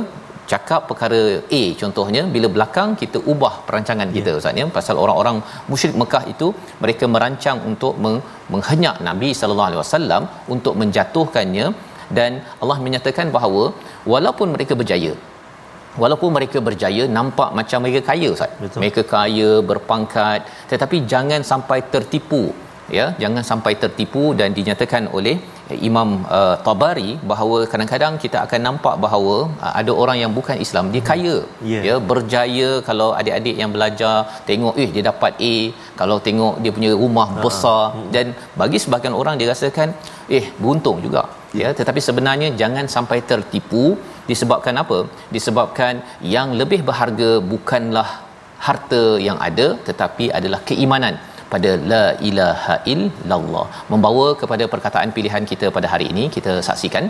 [0.52, 1.22] cakap perkara
[1.60, 4.40] A contohnya bila belakang kita ubah perancangan kita yeah.
[4.42, 5.38] ustaz ya pasal orang-orang
[5.72, 6.48] musyrik Mekah itu
[6.84, 10.24] mereka merancang untuk meng- menghenyak Nabi sallallahu alaihi wasallam
[10.56, 11.68] untuk menjatuhkannya
[12.18, 12.32] dan
[12.64, 13.64] Allah menyatakan bahawa
[14.14, 15.14] walaupun mereka berjaya
[16.02, 22.44] walaupun mereka berjaya nampak macam mereka kaya ustaz mereka kaya berpangkat tetapi jangan sampai tertipu
[22.98, 25.36] ya jangan sampai tertipu dan dinyatakan oleh
[25.88, 30.92] Imam uh, Tabari bahawa kadang-kadang kita akan nampak bahawa uh, ada orang yang bukan Islam
[30.94, 31.36] dia kaya.
[31.72, 31.84] Yeah.
[31.88, 34.16] ya berjaya kalau adik-adik yang belajar
[34.50, 35.56] tengok eh dia dapat A.
[36.02, 37.84] Kalau tengok dia punya rumah besar.
[38.16, 39.92] Dan bagi sebahagian orang dia rasakan
[40.38, 41.24] eh beruntung juga.
[41.62, 43.96] Ya tetapi sebenarnya jangan sampai tertipu
[44.30, 45.00] disebabkan apa?
[45.36, 46.04] Disebabkan
[46.36, 48.10] yang lebih berharga bukanlah
[48.68, 51.16] harta yang ada tetapi adalah keimanan
[51.54, 57.08] pada la ilaha illallah membawa kepada perkataan pilihan kita pada hari ini kita saksikan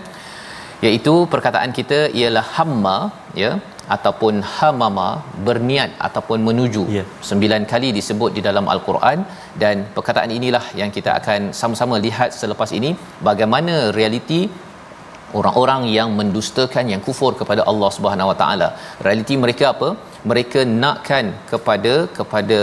[0.88, 2.97] iaitu perkataan kita ialah hamma
[3.43, 3.51] ya
[3.95, 5.08] ataupun hamama
[5.47, 7.03] berniat ataupun menuju Ya.
[7.29, 9.19] sembilan kali disebut di dalam al-Quran
[9.63, 12.91] dan perkataan inilah yang kita akan sama-sama lihat selepas ini
[13.29, 14.41] bagaimana realiti
[15.39, 18.67] orang-orang yang mendustakan yang kufur kepada Allah Subhanahu Wa Taala.
[19.06, 19.89] Realiti mereka apa?
[20.32, 22.60] Mereka nakkan kepada kepada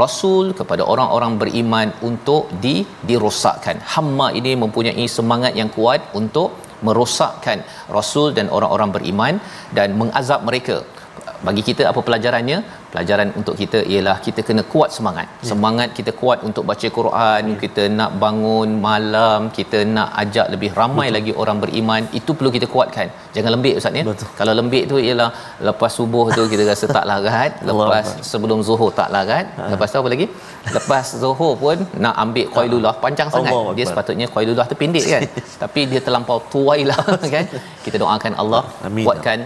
[0.00, 2.76] rasul kepada orang-orang beriman untuk di
[3.08, 3.78] dirosakkan.
[3.94, 6.50] Hamma ini mempunyai semangat yang kuat untuk
[6.86, 7.58] merosakkan
[7.96, 9.34] rasul dan orang-orang beriman
[9.76, 10.76] dan mengazab mereka.
[11.46, 12.58] Bagi kita apa pelajarannya?
[12.92, 15.26] Pelajaran untuk kita ialah kita kena kuat semangat.
[15.42, 15.48] Ya.
[15.50, 17.56] Semangat kita kuat untuk baca Quran, ya.
[17.62, 21.16] kita nak bangun malam, kita nak ajak lebih ramai Betul.
[21.16, 22.02] lagi orang beriman.
[22.18, 23.08] Itu perlu kita kuatkan.
[23.36, 24.04] Jangan lembik ustaz ya.
[24.10, 24.28] Betul.
[24.40, 25.30] Kalau lembik tu ialah
[25.68, 28.26] lepas subuh tu kita rasa tak larat, lepas Allah.
[28.30, 29.68] sebelum zuhur tak larat, ha.
[29.74, 30.28] lepas tu apa lagi?
[30.76, 33.52] Lepas zuhur pun nak ambil qailullah panjang sangat.
[33.52, 35.22] Allah Dia sepatutnya qailullah tu pendek kan.
[35.64, 37.00] Tapi dia terlampau tuai lah
[37.34, 37.44] kan.
[37.84, 39.04] Kita doakan Allah Amin.
[39.08, 39.38] kuatkan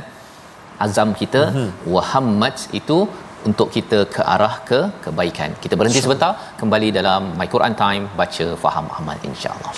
[0.86, 1.68] azam kita mm-hmm.
[1.94, 2.98] wahammat itu
[3.48, 5.50] untuk kita ke arah ke kebaikan.
[5.64, 9.72] Kita berhenti sebentar kembali dalam My Quran Time baca faham amal insya-Allah.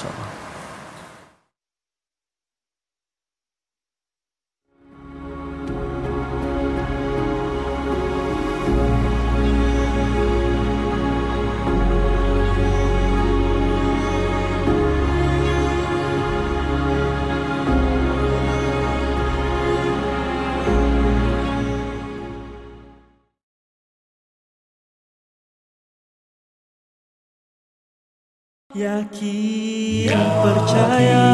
[28.81, 30.09] Yakin
[30.41, 31.29] percaya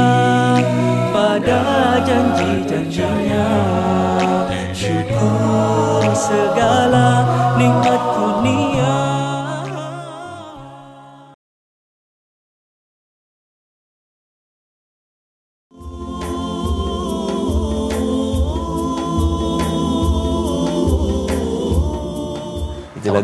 [1.15, 1.63] pada
[2.03, 3.51] janji-janjinya.
[4.75, 7.23] Syukur segala
[7.55, 9.06] nikmat kurnia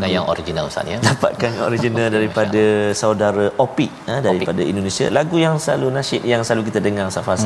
[0.03, 0.99] Dapatkan yang original Ustaz ya.
[1.09, 2.63] dapatkan yang original daripada
[3.01, 7.41] saudara Opik ha, daripada Indonesia lagu yang selalu nasyid yang selalu kita dengar Safas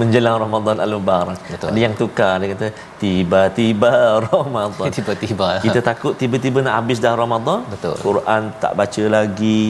[0.00, 1.38] menjelang Ramadan al-Mubarak
[1.72, 2.68] ada yang tukar dia kata
[3.02, 3.92] tiba-tiba
[4.30, 5.48] Ramadan Tiba-tiba.
[5.66, 7.96] kita takut tiba-tiba nak habis dah Ramadan Betul.
[8.06, 9.60] Quran tak baca lagi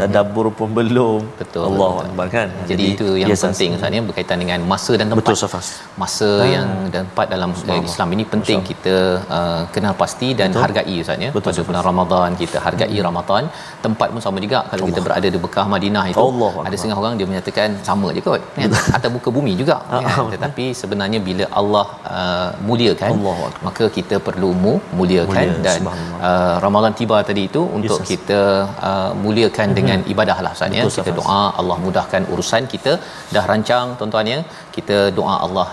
[0.00, 1.64] tadabbur pun belum Betul.
[1.68, 2.08] Allah betul.
[2.08, 5.20] Akbar kan Jadi, itu yang yes, penting Ustaz ya berkaitan dengan masa dan tempat.
[5.22, 5.66] betul Safas
[6.02, 8.94] Masa yang tempat dalam uh, Islam ini penting kita
[9.38, 10.62] uh, kenal pasti dan Betul.
[10.64, 11.30] hargai Ustaz ya.
[11.36, 12.58] Betul, Pada bulan Ramadan kita.
[12.66, 13.44] Hargai Ramadan.
[13.86, 14.58] Tempat pun sama juga.
[14.72, 18.22] Kalau kita berada di Bekah Madinah itu Allah ada setengah orang dia menyatakan sama je
[18.28, 18.70] kot kan.
[18.96, 20.04] Atas muka bumi juga kan.
[20.08, 25.64] Ah, ah, Tetapi sebenarnya bila Allah uh, muliakan Allah maka kita perlu mu, muliakan Mulia,
[25.66, 25.80] dan
[26.28, 28.40] uh, Ramadan tiba tadi itu untuk Yes, kita
[28.88, 30.84] uh, muliakan dengan ibadah lah Ustaz ya.
[30.86, 32.92] Betul, Kita doa Allah mudahkan urusan kita.
[33.34, 34.38] Dah rancang tuan-tuan ya?
[34.76, 35.66] Kita doa Allah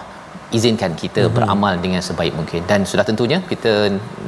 [0.57, 1.35] izinkan kita mm-hmm.
[1.37, 3.71] beramal dengan sebaik mungkin dan sudah tentunya kita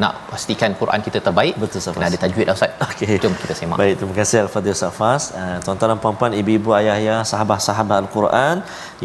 [0.02, 2.08] nak pastikan Quran kita terbaik Betul, Safas.
[2.10, 3.18] ada tajwid dah ustaz Okey.
[3.24, 5.24] jom kita semak Baik, terima kasih Al-Fadhil Safas.
[5.40, 8.56] Uh, tuan-tuan dan puan-puan, ibu-ibu, ayah-ayah, sahabat-sahabat Al-Quran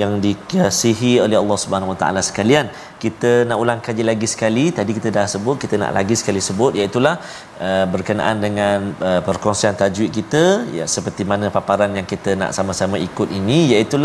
[0.01, 2.69] yang dikasihi oleh Allah Subhanahu Wa Taala sekalian.
[3.05, 4.65] Kita nak ulang kaji lagi sekali.
[4.79, 9.77] Tadi kita dah sebut, kita nak lagi sekali sebut iaitu uh, berkenaan dengan uh, perkongsian
[9.81, 10.45] tajwid kita
[10.79, 13.97] ya seperti mana paparan yang kita nak sama-sama ikut ini iaitu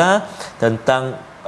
[0.63, 1.03] tentang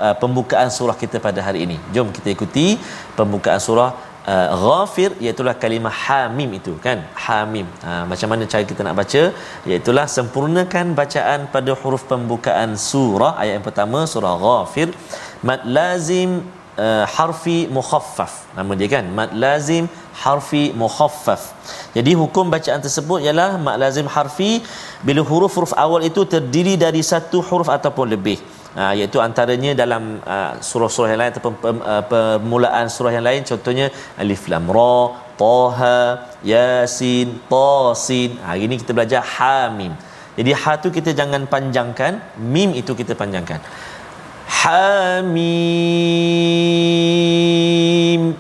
[0.06, 1.78] uh, pembukaan surah kita pada hari ini.
[1.96, 2.80] Jom kita ikuti
[3.20, 3.92] pembukaan surah
[4.34, 7.00] uh, ghafir iaitu kalimah hamim itu kan?
[7.26, 7.68] Hamim.
[7.86, 9.24] Ha, macam mana cara kita nak baca?
[9.70, 14.90] Iaitu sempurnakan bacaan pada huruf pembukaan surah ayat yang pertama surah ghafir.
[15.44, 16.42] Mad lazim
[16.80, 18.34] uh, harfi mukhaffaf.
[18.58, 19.06] Nama dia kan?
[19.20, 19.86] Mad lazim
[20.24, 21.42] harfi mukhaffaf.
[21.98, 24.52] Jadi hukum bacaan tersebut ialah mad lazim harfi
[25.08, 28.38] bila huruf-huruf awal itu terdiri dari satu huruf ataupun lebih
[28.78, 30.04] Ha, iaitu antaranya dalam
[30.36, 31.54] uh, surah-surah yang lain ataupun
[31.94, 33.42] uh, permulaan surah yang lain.
[33.52, 33.88] Contohnya
[34.22, 34.98] alif lam ra
[35.44, 36.00] taha
[36.54, 38.30] yasin tasin.
[38.42, 39.94] Ha, hari ini kita belajar hamim
[40.38, 42.14] jadi ha tu kita jangan panjangkan
[42.54, 43.60] mim itu kita panjangkan.
[44.64, 45.44] Hamim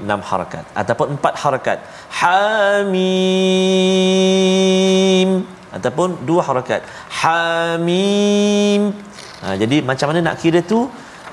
[0.06, 1.78] enam harakat ataupun empat harakat.
[2.20, 2.90] Hamim
[5.78, 6.82] ataupun dua harakat.
[7.22, 8.82] Hamim
[9.44, 10.80] ha, jadi macam mana nak kira tu?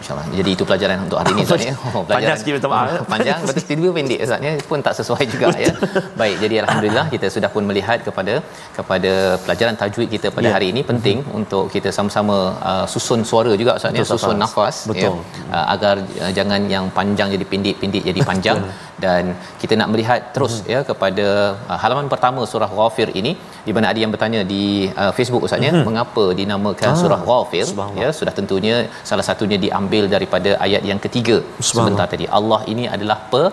[0.00, 0.24] InsyaAllah.
[0.34, 1.74] Jadi itu pelajaran untuk hari ini Ustaz ya.
[1.94, 2.90] Oh, Panjang sikit, minta maaf.
[3.12, 5.72] Panjang betul tiba-tiba pendek Ustaz ya pun tak sesuai juga ya.
[6.20, 8.34] Baik, jadi alhamdulillah kita sudah pun melihat kepada
[8.78, 9.12] kepada
[9.44, 10.54] pelajaran tajwid kita pada Ya.
[10.58, 12.36] hari ini penting untuk kita sama-sama
[12.70, 15.02] uh, susun suara juga Ustaz ya, susun nafas Betul.
[15.04, 15.10] ya.
[15.54, 18.58] Uh, agar uh, jangan yang panjang jadi pendek, pendek jadi panjang
[19.04, 19.22] dan
[19.62, 20.70] kita nak melihat terus Hmm.
[20.74, 21.26] ya kepada
[21.70, 23.32] uh, halaman pertama surah Ghafir ini
[23.66, 24.62] di mana ada yang bertanya di
[25.02, 26.96] uh, Facebook Ustaz ya, mengapa dinamakan Hmm.
[26.98, 27.66] Ah, surah Ghafir?
[28.02, 28.76] ya sudah tentunya
[29.10, 31.36] salah satunya diambil daripada ayat yang ketiga.
[31.70, 32.26] Sebentar tadi.
[32.38, 33.44] Allah ini adalah pe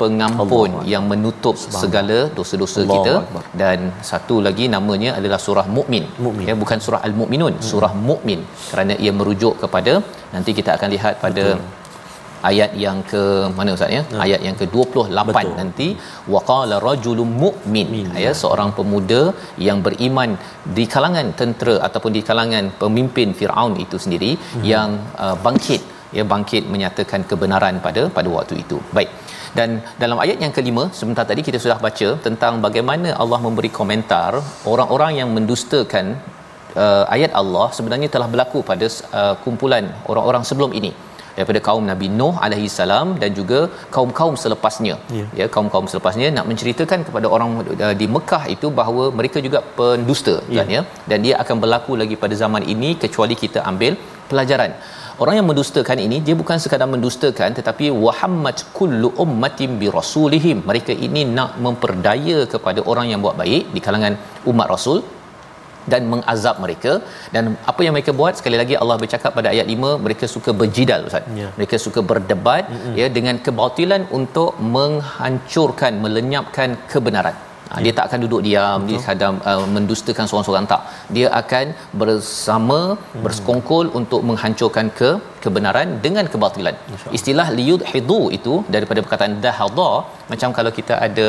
[0.00, 3.12] pengampun Allah yang menutup segala dosa-dosa Allahu kita.
[3.22, 3.44] Akbar.
[3.60, 3.78] dan
[4.10, 6.04] satu lagi namanya adalah surah mukmin
[6.48, 9.92] ya bukan surah al-mukminun surah mukmin kerana ia merujuk kepada
[10.34, 11.44] nanti kita akan lihat pada
[12.50, 13.22] ayat yang ke
[13.58, 14.02] mana ustaz ya?
[14.24, 15.50] Ayat yang ke-28 Betul.
[15.60, 15.88] nanti
[16.34, 17.90] waqala rajulun mu'min.
[18.24, 19.20] Ya seorang pemuda
[19.68, 20.32] yang beriman
[20.78, 24.32] di kalangan tentera ataupun di kalangan pemimpin Firaun itu sendiri
[24.72, 24.90] yang
[25.26, 25.82] uh, bangkit.
[26.18, 28.78] Ya bangkit menyatakan kebenaran pada pada waktu itu.
[28.98, 29.10] Baik.
[29.58, 29.70] Dan
[30.02, 34.30] dalam ayat yang kelima sebentar tadi kita sudah baca tentang bagaimana Allah memberi komentar
[34.72, 36.06] orang-orang yang mendustakan
[36.84, 38.86] uh, ayat Allah sebenarnya telah berlaku pada
[39.20, 40.92] uh, kumpulan orang-orang sebelum ini
[41.36, 43.60] daripada kaum Nabi Nuh alaihi salam dan juga
[43.96, 45.24] kaum-kaum selepasnya Ya.
[45.40, 47.50] ya kaum-kaum selepasnya nak menceritakan kepada orang
[47.86, 50.58] uh, di Mekah itu bahawa mereka juga pendusta Ya.
[50.60, 53.94] kan ya dan dia akan berlaku lagi pada zaman ini kecuali kita ambil
[54.30, 54.72] pelajaran
[55.22, 60.58] Orang yang mendustakan ini dia bukan sekadar mendustakan tetapi wahammat kullu ummatin bi rasulihim.
[60.70, 64.14] Mereka ini nak memperdaya kepada orang yang buat baik di kalangan
[64.50, 64.98] umat Rasul
[65.92, 66.92] dan mengazab mereka.
[67.34, 68.34] Dan apa yang mereka buat?
[68.40, 71.34] Sekali lagi Allah bercakap pada ayat 5 mereka suka berjidal ustaz.
[71.40, 71.48] Ya.
[71.58, 72.94] mereka suka berdebat mm-hmm.
[73.00, 77.36] ya dengan kebautilan untuk menghancurkan melenyapkan kebenaran.
[77.70, 80.66] Ha, dia tak akan duduk diam dia kadang uh, mendustakan seorang-seorang.
[80.72, 80.82] Tak.
[81.16, 81.66] Dia akan
[82.00, 83.22] bersama hmm.
[83.24, 85.10] bersekongkol untuk menghancurkan ke
[85.44, 86.76] kebenaran dengan kebatilan.
[87.18, 89.90] Istilah liyudhidu itu daripada perkataan dahadha
[90.32, 91.28] macam kalau kita ada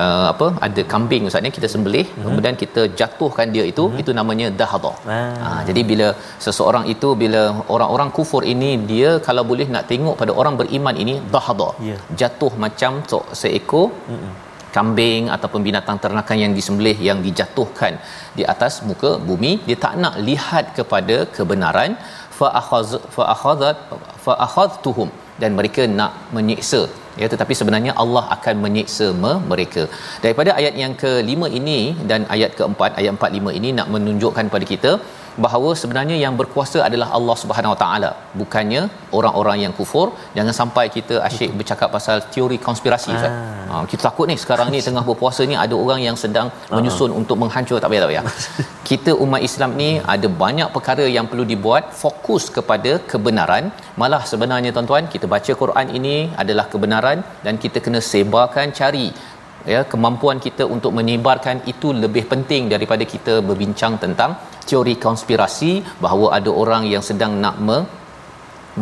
[0.00, 2.24] uh, apa ada kambing ustaz ni kita sembelih hmm.
[2.26, 4.00] kemudian kita jatuhkan dia itu hmm.
[4.02, 5.18] itu namanya dahadha Ah.
[5.42, 6.08] ha, jadi bila
[6.46, 7.42] seseorang itu bila
[7.76, 11.96] orang-orang kufur ini dia kalau boleh nak tengok pada orang beriman ini dahadha Ya.
[12.20, 14.30] jatuh macam se- seekor hmm
[14.76, 17.94] kambing ataupun binatang ternakan yang disembelih yang dijatuhkan
[18.38, 21.92] di atas muka bumi dia tak nak lihat kepada kebenaran
[22.38, 23.76] fa akhaz fa akhadhat
[24.24, 25.10] fa akhadhtuhum
[25.42, 26.82] dan mereka nak menyiksa.
[27.20, 29.82] Ya tetapi sebenarnya Allah akan menyiksa me- mereka.
[30.24, 31.78] Daripada ayat yang kelima ini
[32.10, 34.92] dan ayat keempat ayat 45 ini nak menunjukkan kepada kita
[35.44, 38.82] bahawa sebenarnya yang berkuasa adalah Allah Subhanahu Wa Taala bukannya
[39.18, 40.06] orang-orang yang kufur.
[40.36, 43.32] Jangan sampai kita asyik bercakap pasal teori konspirasi Ustaz.
[43.70, 47.38] Ha, kita takut ni sekarang ni tengah berpuasa ni ada orang yang sedang menyusun untuk
[47.42, 48.24] menghancur tak payah tak payah.
[48.90, 53.66] kita umat Islam ni ada banyak perkara yang perlu dibuat fokus kepada kebenaran.
[54.02, 59.06] Malah sebenarnya tuan-tuan kita baca Quran ini adalah kebenaran dan kita kena sebarkan cari
[59.72, 64.32] ya kemampuan kita untuk menyebarkan itu lebih penting daripada kita berbincang tentang
[64.68, 65.72] teori konspirasi
[66.04, 67.78] bahawa ada orang yang sedang nak me,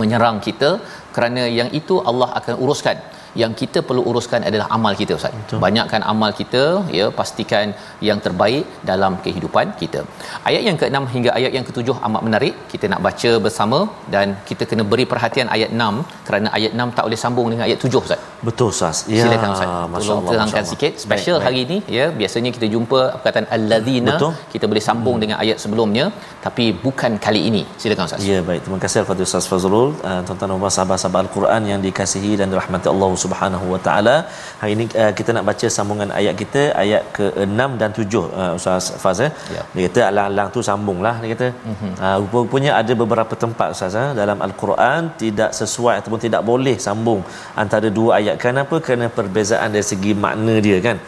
[0.00, 0.70] menyerang kita
[1.14, 2.98] kerana yang itu Allah akan uruskan
[3.42, 5.34] yang kita perlu uruskan adalah amal kita ustaz.
[5.38, 5.58] Betul.
[5.64, 6.62] banyakkan amal kita
[6.98, 7.66] ya pastikan
[8.08, 10.00] yang terbaik dalam kehidupan kita.
[10.48, 12.54] Ayat yang ke-6 hingga ayat yang ke-7 amat menarik.
[12.72, 13.78] Kita nak baca bersama
[14.14, 17.78] dan kita kena beri perhatian ayat 6 kerana ayat 6 tak boleh sambung dengan ayat
[17.90, 18.20] 7 ustaz.
[18.48, 18.96] Betul ustaz.
[19.14, 19.68] Ya silakan ustaz.
[20.08, 20.92] tolong terangkan sikit.
[21.06, 21.66] Special baik, hari baik.
[21.66, 24.16] ini ya biasanya kita jumpa perkataan alladzina
[24.54, 25.22] kita boleh sambung hmm.
[25.24, 26.04] dengan ayat sebelumnya
[26.46, 27.62] tapi bukan kali ini.
[27.82, 28.28] Silakan ustaz.
[28.32, 28.60] Ya baik.
[28.66, 33.10] Terima kasih al-fadhil ustaz Fazrul uh, tuan-tuan dan sahabat-sahabat al-Quran yang dikasihi dan dirahmati Allah
[33.24, 34.16] Subhanahu wa taala.
[34.60, 38.88] Hari ini uh, kita nak baca sambungan ayat kita ayat ke-6 dan 7 uh, ustaz
[39.02, 39.30] Faz eh?
[39.56, 39.62] Ya.
[39.74, 41.48] dia kata alang-alang tu sambunglah dia kata.
[41.70, 41.92] Mm-hmm.
[42.04, 47.22] uh, rupa-rupanya ada beberapa tempat ustaz eh, dalam al-Quran tidak sesuai ataupun tidak boleh sambung
[47.62, 48.36] antara dua ayat.
[48.46, 48.76] Kenapa?
[48.86, 50.98] Kerana perbezaan dari segi makna dia kan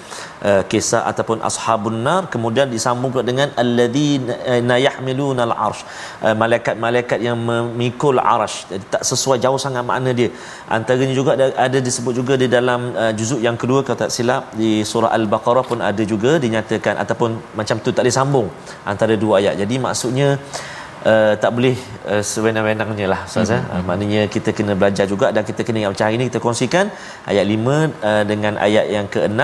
[0.48, 5.82] uh, kisah ataupun ashabun nar kemudian disambung pula dengan alladzina yahmiluna al-arsh.
[6.24, 8.56] Uh, malaikat-malaikat yang memikul arsh.
[8.70, 10.30] Jadi tak sesuai jauh sangat makna dia.
[10.78, 14.52] Antaranya juga ada, ada disebut juga di dalam uh, juzuk yang kedua kalau tak silap
[14.60, 18.48] di surah al-baqarah pun ada juga dinyatakan ataupun macam tu tak disambung
[18.92, 19.56] antara dua ayat.
[19.62, 20.30] Jadi maksudnya
[21.00, 21.72] Uh, tak boleh
[22.12, 23.72] uh, sewenang-wenangnya lah Ustaz mm-hmm.
[23.72, 26.86] uh, maknanya kita kena belajar juga dan kita kena ingat macam hari ini kita kongsikan
[27.24, 29.40] ayat 5 uh, dengan ayat yang ke-6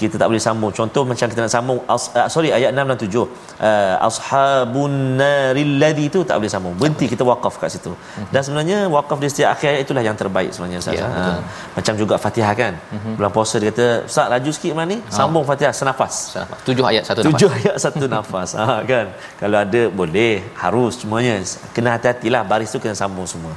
[0.00, 0.70] kita tak boleh sambung.
[0.78, 5.72] Contoh macam kita nak sambung as, uh, sorry ayat 6 dan 7 uh, ashabun naril
[5.80, 6.74] ladzi tu tak boleh sambung.
[6.76, 7.92] Berhenti kita wakaf kat situ.
[7.96, 8.32] Mm-hmm.
[8.32, 11.00] dan sebenarnya wakaf di setiap akhir ayat itulah yang terbaik sebenarnya Ustaz.
[11.00, 11.40] Ya, uh,
[11.76, 12.72] macam juga Fatihah kan?
[12.76, 13.14] Mm-hmm.
[13.16, 14.98] bulan puasa dia kata Ustaz laju sikit mana ni?
[15.00, 15.10] Ha.
[15.18, 16.14] sambung Fatihah senafas.
[16.36, 16.58] Senafas.
[16.68, 17.32] Tujuh ayat satu nafas.
[17.32, 18.48] Tujuh ayat satu nafas.
[18.60, 19.06] Ha, kan?
[19.40, 20.44] Kalau ada boleh.
[20.60, 21.40] Harus semuanya.
[21.74, 23.52] Kena hati-hatilah baris tu kena sambung semua.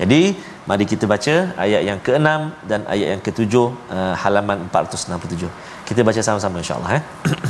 [0.00, 0.38] Jadi
[0.70, 2.28] mari kita baca ayat yang ke-6
[2.70, 5.50] dan ayat yang ke-7 uh, halaman 467
[5.88, 7.02] kita baca sama-sama insya-Allah eh.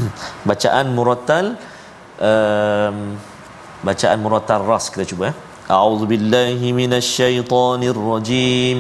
[0.51, 1.47] bacaan murattal
[2.31, 2.99] um,
[3.89, 5.37] bacaan murattal ras kita cuba eh.
[5.71, 8.79] A'udzu billahi minasyaitonir rajim.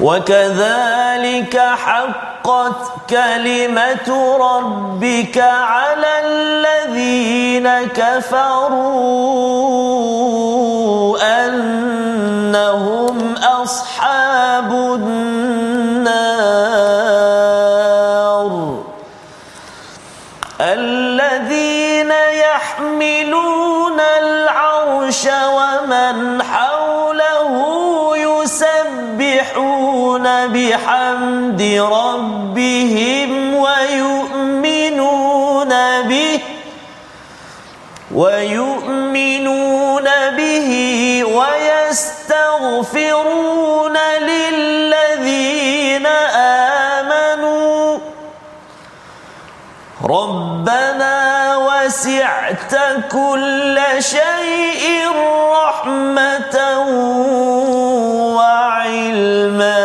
[0.00, 8.68] وكذلك حقت كلمة ربك على الذين كفروا
[11.46, 16.37] أنهم أصحاب النار.
[50.08, 52.74] ربنا وسعت
[53.12, 54.84] كل شيء
[55.52, 56.56] رحمة
[58.36, 59.84] وعلما.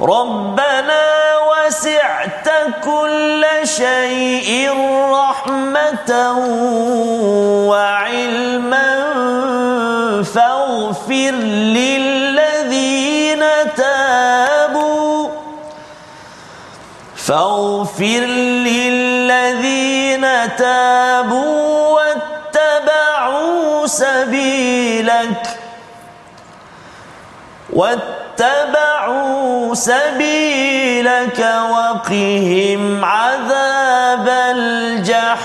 [0.00, 1.04] ربنا
[1.50, 2.48] وسعت
[2.84, 4.70] كل شيء
[5.12, 6.12] رحمة
[7.70, 8.90] وعلما.
[10.34, 11.34] فاغفر
[11.76, 13.42] للذين
[13.76, 14.29] تابوا
[17.30, 18.26] فاغفر
[18.66, 20.26] للذين
[20.58, 25.44] تابوا واتبعوا سبيلك
[27.72, 31.40] واتبعوا سبيلك
[31.70, 35.40] وقهم عذاب الجحيم.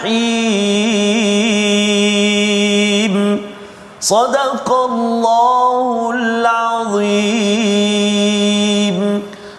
[4.02, 6.05] صدق الله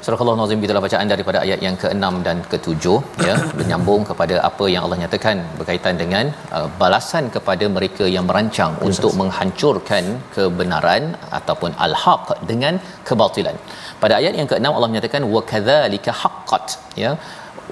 [0.06, 2.84] Surah Allah Nazim kita bacaan daripada ayat yang ke-6 dan ke-7
[3.28, 6.24] ya menyambung kepada apa yang Allah nyatakan berkaitan dengan
[6.56, 9.18] uh, balasan kepada mereka yang merancang yes, untuk yes.
[9.20, 10.04] menghancurkan
[10.36, 11.02] kebenaran
[11.38, 12.76] ataupun al-haq dengan
[13.08, 13.58] kebatilan.
[14.04, 17.12] Pada ayat yang ke-6 Allah menyatakan wa kadzalika haqqat ya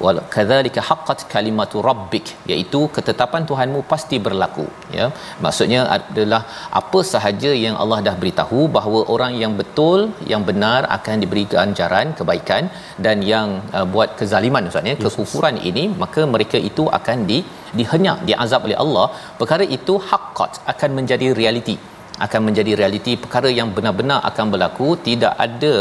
[0.03, 4.67] wal kadzalika haqqat kalimatu rabbik iaitu ketetapan Tuhanmu pasti berlaku
[4.99, 5.07] ya.
[5.45, 6.43] Maksudnya adalah
[6.81, 10.01] apa sahaja yang Allah dah beritahu bahawa orang yang betul
[10.33, 12.65] yang benar akan diberi ganjaran kebaikan
[13.07, 17.41] dan yang uh, buat kezaliman ustaz ya kekufuran ini maka mereka itu akan di
[17.79, 19.07] dihenyak diazab oleh Allah.
[19.41, 21.77] Perkara itu haqqat akan menjadi realiti
[22.25, 24.89] akan menjadi realiti perkara yang benar-benar akan berlaku.
[25.09, 25.75] Tidak ada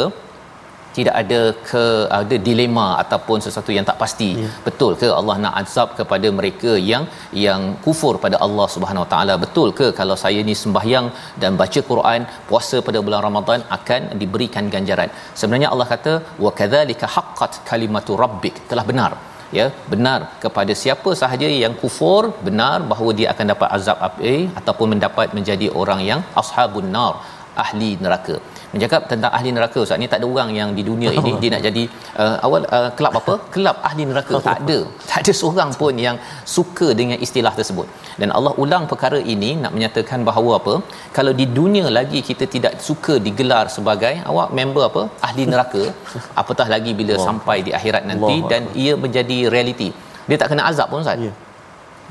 [0.97, 1.83] tidak ada ke
[2.19, 4.29] ada dilema ataupun sesuatu yang tak pasti.
[4.43, 4.49] Ya.
[4.67, 7.03] betul ke Allah nak azab kepada mereka yang
[7.45, 9.35] yang kufur pada Allah Subhanahu Wa Taala?
[9.45, 11.07] Betul ke kalau saya ni sembahyang
[11.43, 15.11] dan baca Quran puasa pada bulan Ramadan akan diberikan ganjaran?
[15.41, 16.15] Sebenarnya Allah kata
[16.45, 18.57] wa kadzalika haqqat kalimatu rabbik.
[18.71, 19.11] Telah benar
[19.59, 19.67] ya?
[19.93, 25.29] Benar kepada siapa sahaja yang kufur benar bahawa dia akan dapat azab api ataupun mendapat
[25.37, 27.13] menjadi orang yang ashabun nar
[27.63, 28.35] ahli neraka
[28.73, 31.63] Mencakap tentang ahli neraka Ustaz ni tak ada orang yang di dunia ini dia nak
[31.67, 31.83] jadi
[32.23, 33.33] uh, awal uh, kelab apa?
[33.55, 34.79] Kelab ahli neraka tak ada.
[35.09, 36.17] Tak ada seorang pun yang
[36.55, 37.87] suka dengan istilah tersebut.
[38.21, 40.75] Dan Allah ulang perkara ini nak menyatakan bahawa apa?
[41.17, 45.03] Kalau di dunia lagi kita tidak suka digelar sebagai awak member apa?
[45.27, 45.83] Ahli neraka,
[46.41, 47.27] apatah lagi bila Allah.
[47.29, 49.89] sampai di akhirat nanti Allah dan ia menjadi realiti.
[50.29, 51.25] Dia tak kena azab pun Ustaz.
[51.27, 51.33] Ya.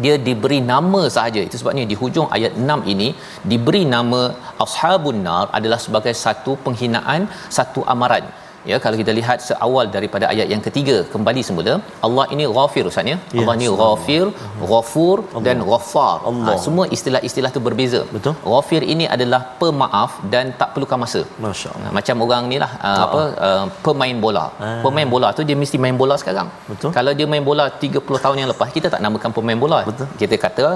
[0.05, 1.40] Dia diberi nama sahaja.
[1.49, 3.09] Itu sebabnya di hujung ayat 6 ini
[3.51, 4.20] diberi nama
[4.64, 7.28] Ashabun Nar adalah sebagai satu penghinaan,
[7.59, 8.24] satu amaran.
[8.70, 11.72] Ya, kalau kita lihat seawal daripada ayat yang ketiga kembali semula
[12.06, 13.16] Allah ini ghafir Ustaz ya.
[13.36, 14.24] Ya, Allah ni ghafir,
[14.70, 16.16] ghafur dan ghaffar.
[16.30, 16.54] Allah.
[16.56, 18.00] Ha, semua istilah-istilah tu berbeza.
[18.14, 18.34] Betul.
[18.52, 21.22] Ghafir ini adalah pemaaf dan tak perlukan masa.
[21.46, 21.88] Masya Allah.
[21.90, 24.44] Ha, macam orang ni lah uh, apa uh, pemain bola.
[24.66, 24.78] Ah.
[24.86, 26.48] Pemain bola tu dia mesti main bola sekarang.
[26.70, 26.92] Betul.
[26.98, 29.80] Kalau dia main bola 30 tahun yang lepas kita tak namakan pemain bola.
[29.90, 30.08] Betul.
[30.22, 30.66] Kita kata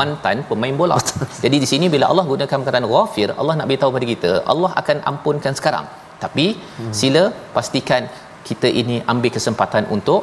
[0.00, 0.98] mantan pemain bola.
[1.44, 4.96] Jadi di sini bila Allah gunakan perkataan ghafir, Allah nak beritahu pada kita, Allah akan
[5.12, 5.88] ampunkan sekarang.
[6.24, 6.92] Tapi hmm.
[7.00, 7.24] sila
[7.56, 8.04] pastikan
[8.48, 10.22] kita ini ambil kesempatan untuk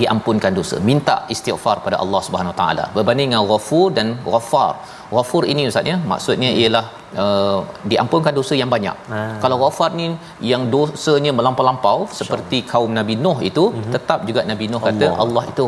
[0.00, 0.76] diampunkan dosa.
[0.90, 2.84] Minta istighfar pada Allah Subhanahu Wa Taala.
[2.96, 4.72] Berbanding dengan ghafur dan ghaffar.
[5.16, 6.84] Ghafur ini ustaz ya, maksudnya ialah
[7.22, 8.96] uh, diampunkan dosa yang banyak.
[9.16, 9.20] Ah.
[9.42, 10.06] Kalau ghaffar ni
[10.50, 13.92] yang dosanya melampau-lampau seperti kaum Nabi Nuh itu, mm-hmm.
[13.94, 15.22] tetap juga Nabi Nuh kata Allah.
[15.24, 15.64] Allah itu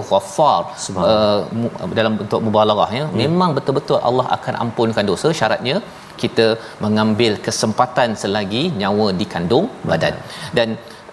[0.87, 1.87] Subhanallah.
[1.87, 3.05] uh, dalam bentuk mubalaghah ya.
[3.23, 5.77] Memang betul-betul Allah akan ampunkan dosa syaratnya
[6.23, 6.47] kita
[6.85, 10.17] mengambil kesempatan selagi nyawa di kandung badan.
[10.59, 10.69] Dan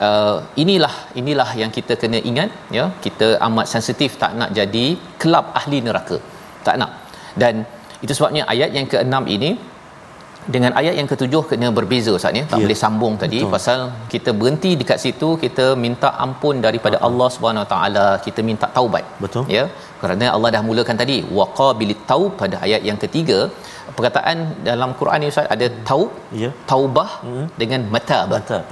[0.08, 2.86] uh, inilah inilah yang kita kena ingat ya.
[3.08, 4.86] Kita amat sensitif tak nak jadi
[5.24, 6.20] kelab ahli neraka.
[6.68, 6.92] Tak nak.
[7.42, 7.56] Dan
[8.06, 9.52] itu sebabnya ayat yang ke-6 ini
[10.56, 12.64] dengan ayat yang ketujuh kena berbeza Ustaz ya tak Ya.
[12.66, 13.52] boleh sambung tadi Betul.
[13.56, 13.80] pasal
[14.14, 19.04] kita berhenti dekat situ kita minta ampun daripada Allah Subhanahu Wa Taala kita minta taubat
[19.24, 19.44] Betul.
[19.56, 19.64] ya
[20.02, 23.40] kerana Allah dah mulakan tadi waqabilit taub pada ayat yang ketiga
[23.98, 24.38] perkataan
[24.70, 26.10] dalam Quran ni Ustaz ada taub
[26.44, 26.50] Ya.
[26.72, 27.10] taubah
[27.62, 28.64] dengan matab Mantap.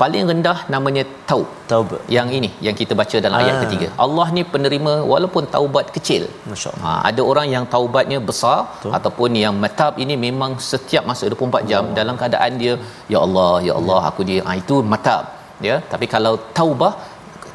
[0.00, 2.00] Paling rendah namanya taub Taubat.
[2.16, 3.60] yang ini yang kita baca dalam ayat Ah.
[3.64, 3.86] ketiga.
[4.04, 6.22] Allah ni penerima walaupun taubat kecil.
[6.50, 6.84] Masya Allah.
[6.84, 8.92] Ha, ada orang yang taubatnya besar Betul.
[8.98, 12.74] ataupun yang matab ini memang setiap masa 24 jam dalam keadaan dia
[13.14, 15.22] ya Allah ya Allah aku dia ha, itu matab.
[15.68, 16.92] Ya tapi kalau taubah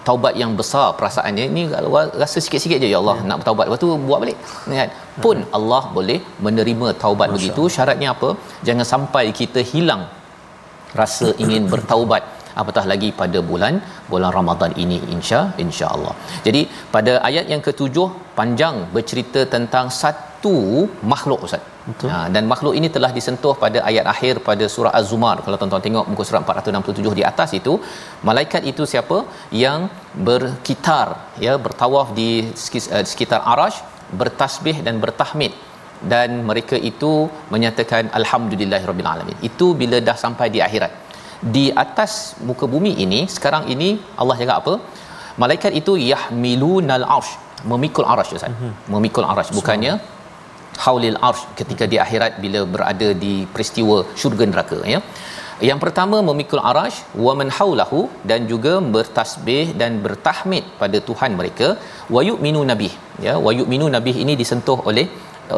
[0.07, 1.89] taubat yang besar perasaannya ini kalau
[2.23, 3.65] rasa sikit-sikit je ya Allah nak bertaubat.
[3.67, 4.37] Lepas tu buat balik
[4.81, 4.89] kan?
[5.23, 7.63] Pun Allah boleh menerima taubat Masya begitu.
[7.77, 8.29] Syaratnya apa?
[8.67, 10.03] Jangan sampai kita hilang
[10.99, 12.21] rasa ingin bertaubat
[12.61, 13.75] apatah lagi pada bulan
[14.11, 16.13] bulan Ramadan ini insya insya-Allah.
[16.47, 16.61] Jadi
[16.95, 18.07] pada ayat yang ketujuh
[18.39, 20.55] panjang bercerita tentang satu
[21.13, 21.63] makhluk Ustaz.
[21.89, 22.09] Betul.
[22.11, 25.35] Ha, dan makhluk ini telah disentuh pada ayat akhir pada surah Az-Zumar.
[25.45, 27.73] Kalau tuan-tuan tengok muka surat 467 di atas itu,
[28.29, 29.17] malaikat itu siapa
[29.63, 29.79] yang
[30.29, 31.07] berkitar
[31.45, 32.29] ya bertawaf di
[32.97, 33.79] eh, sekitar Arash,
[34.21, 35.53] bertasbih dan bertahmid
[36.13, 37.11] dan mereka itu
[37.53, 39.37] menyatakan alhamdulillahirabbil alamin.
[39.49, 41.04] Itu bila dah sampai di akhirat.
[41.53, 42.11] Di atas
[42.47, 43.89] muka bumi ini sekarang ini
[44.21, 44.73] Allah cakap apa?
[45.41, 47.31] Malaikat itu yahmilunal arsh,
[47.71, 48.51] memikul arsh Ustaz.
[48.51, 48.73] Mm-hmm.
[48.93, 49.93] Memikul arsh bukannya
[50.83, 54.99] haulil arsh ketika di akhirat bila berada di peristiwa syurga neraka ya.
[55.67, 61.67] Yang pertama memikul arash wa man haulahu dan juga bertasbih dan bertahmid pada Tuhan mereka
[62.15, 62.93] wa yu'minu nabih
[63.25, 65.05] ya wa yu'minu nabih ini disentuh oleh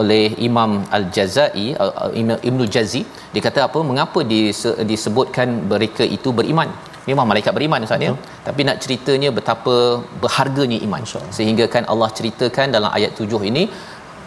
[0.01, 3.01] oleh Imam Al-Jazai uh, uh, Ibnul Jazi
[3.33, 6.71] dia kata apa mengapa dise- disebutkan mereka itu beriman
[7.09, 8.13] memang malaikat beriman Ustaz ya
[8.47, 9.75] tapi nak ceritanya betapa
[10.23, 11.03] berharganya iman
[11.37, 13.63] sehingga kan Allah ceritakan dalam ayat 7 ini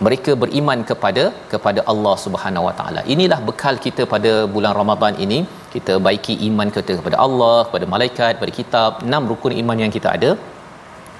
[0.04, 3.00] mereka beriman kepada kepada Allah Subhanahu Wa Taala.
[3.14, 5.38] Inilah bekal kita pada bulan Ramadan ini.
[5.74, 10.08] Kita baiki iman kita kepada Allah, kepada malaikat, kepada kitab, enam rukun iman yang kita
[10.16, 10.30] ada.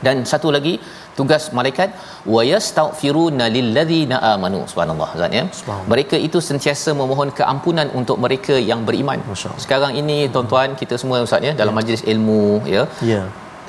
[0.07, 0.75] Dan satu lagi
[1.21, 1.91] tugas malaikat
[2.35, 5.89] wa yastaghfiruna lilladzina amanu subhanallah Ustaz ya Subhanallah.
[5.93, 9.21] mereka itu sentiasa memohon keampunan untuk mereka yang beriman
[9.67, 12.43] sekarang ini tuan-tuan kita semua Ustaz ya dalam majlis ilmu
[12.77, 13.23] ya Ya.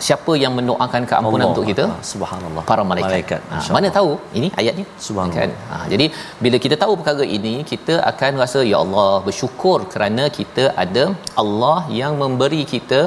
[0.05, 1.49] siapa yang mendoakan keampunan Allah.
[1.53, 2.63] untuk kita Ah, Subhanallah.
[2.69, 3.11] para malaikat.
[3.11, 3.41] Malaikat.
[3.51, 5.37] Ha, mana tahu ini ayatnya Subhanallah.
[5.39, 5.49] kan.
[5.71, 6.05] Ha, jadi
[6.43, 11.03] bila kita tahu perkara ini kita akan rasa ya Allah bersyukur kerana kita ada
[11.43, 13.01] Allah yang memberi kita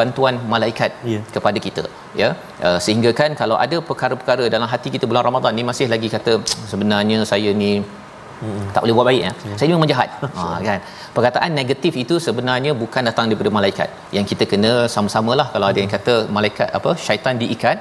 [0.00, 1.20] bantuan malaikat Ya.
[1.34, 1.84] kepada kita
[2.20, 2.28] ya
[2.66, 6.32] uh, sehingga kan kalau ada perkara-perkara dalam hati kita bulan Ramadan ni masih lagi kata
[6.72, 7.72] sebenarnya saya ni
[8.74, 9.32] tak boleh buat baik ya.
[9.58, 10.08] Saya ni memang jahat.
[10.38, 10.78] ha kan.
[11.16, 13.88] Perkataan negatif itu sebenarnya bukan datang daripada malaikat.
[14.16, 17.78] Yang kita kena sama-samalah kalau ada yang kata malaikat apa syaitan diikat.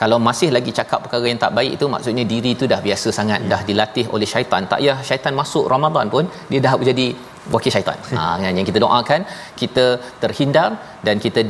[0.00, 3.42] Kalau masih lagi cakap perkara yang tak baik itu maksudnya diri itu dah biasa sangat
[3.52, 4.64] dah dilatih oleh syaitan.
[4.72, 7.08] Tak payah syaitan masuk Ramadan pun dia dah jadi
[7.54, 7.98] wakil syaitan.
[8.18, 9.20] Ha yang kita doakan
[9.62, 9.86] kita
[10.22, 10.70] terhindar
[11.06, 11.42] dan kita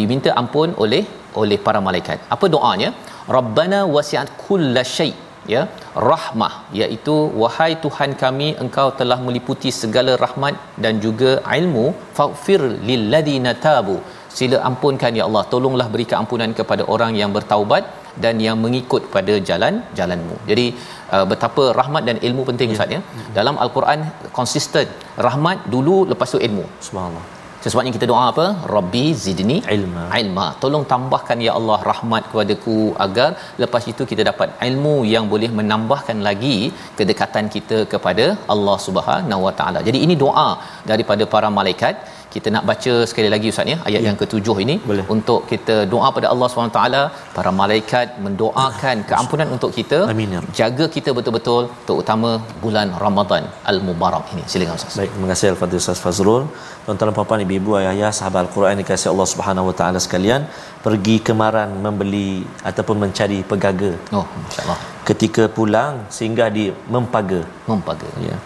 [0.00, 1.02] diminta ampun oleh
[1.42, 2.18] oleh para malaikat.
[2.36, 2.90] Apa doanya?
[3.36, 5.12] Rabbana wasi'at kullasyai
[5.52, 5.62] ya
[6.10, 11.86] rahmah iaitu wahai Tuhan kami engkau telah meliputi segala rahmat dan juga ilmu
[12.18, 13.96] faghfir lilladina tabu
[14.38, 17.84] sila ampunkan ya Allah tolonglah beri keampunan kepada orang yang bertaubat
[18.22, 20.36] dan yang mengikut pada jalan jalanmu.
[20.50, 20.66] Jadi
[21.14, 22.76] uh, betapa rahmat dan ilmu penting Ya.
[22.76, 23.00] ustaz ya.
[23.38, 24.00] Dalam al-Quran
[24.38, 24.88] konsisten
[25.28, 26.66] rahmat dulu lepas tu ilmu.
[26.88, 27.24] Subhanallah.
[27.72, 28.46] sebabnya kita doa apa?
[28.76, 30.02] Rabbi zidni Ilma.
[30.22, 30.46] ilma.
[30.62, 33.28] Tolong tambahkan ya Allah rahmat kepadaku agar
[33.62, 36.56] lepas itu kita dapat ilmu yang boleh menambahkan lagi
[36.98, 39.80] kedekatan kita kepada Allah Subhanahu Wa Taala.
[39.88, 40.48] Jadi ini doa
[40.92, 41.94] daripada para malaikat
[42.34, 44.06] kita nak baca sekali lagi ustaz ya ayat Ya.
[44.08, 45.04] yang ketujuh ini Boleh.
[45.14, 47.02] untuk kita doa pada Allah taala
[47.36, 52.30] para malaikat mendoakan keampunan untuk kita Amin, ya jaga kita betul-betul terutama
[52.64, 56.44] bulan Ramadan al-Mubarak ini silakan ustaz Baik, terima kasih Al-Fadhil Ustaz Fazrul.
[56.84, 60.40] Tuan-tuan dan puan-puan, ibu-ibu, ayah-ayah, sahabat Al-Quran dikasihi Allah Subhanahu Wa Taala sekalian,
[60.86, 62.28] pergi kemaran membeli
[62.70, 63.92] ataupun mencari pegaga.
[64.18, 64.78] oh insyaallah
[65.08, 66.64] Ketika pulang singgah di
[66.94, 67.40] Mempaga.
[67.70, 68.36] mempaga Ya.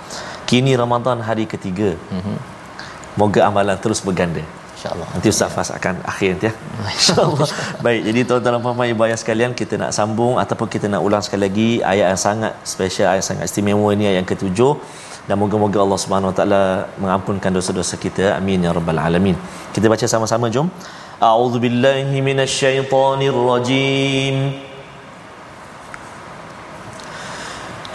[0.50, 1.90] Kini Ramadan hari ketiga.
[2.18, 2.36] Mhm.
[3.18, 4.42] Moga amalan terus berganda.
[4.78, 6.52] insyaallah Nanti Ustaz Fas akan akhir nanti ya.
[6.94, 7.48] InsyaAllah.
[7.82, 11.22] Baik, jadi tuan-tuan dan puan-puan ibu ayah sekalian, kita nak sambung ataupun kita nak ulang
[11.26, 14.72] sekali lagi ayat yang sangat special, ayat yang sangat istimewa ini ayat yang ketujuh.
[15.28, 16.62] Dan moga-moga Allah Subhanahu Wa Taala
[17.02, 18.38] mengampunkan dosa-dosa kita.
[18.38, 19.36] Amin ya rabbal alamin.
[19.74, 20.70] Kita baca sama-sama jom.
[21.20, 24.67] A'udzu billahi minasyaitonir rajim.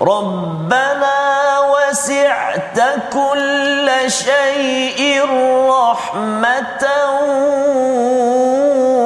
[0.00, 2.78] ربنا وسعت
[3.12, 5.24] كل شيء
[5.68, 6.84] رحمة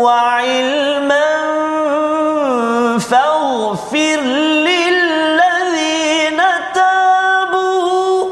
[0.02, 1.30] وعلما
[2.98, 4.20] فاغفر
[4.66, 6.40] للذين
[6.74, 8.30] تابوا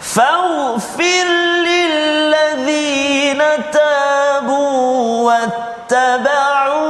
[0.00, 1.26] فاغفر
[1.68, 6.81] للذين تابوا واتبعوا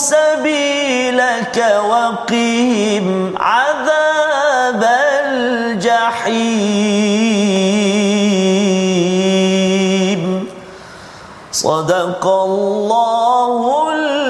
[0.00, 1.56] سبيلك
[1.92, 4.82] وقهم عذاب
[5.24, 6.30] الجحيم.
[11.52, 14.29] صدق الله العظيم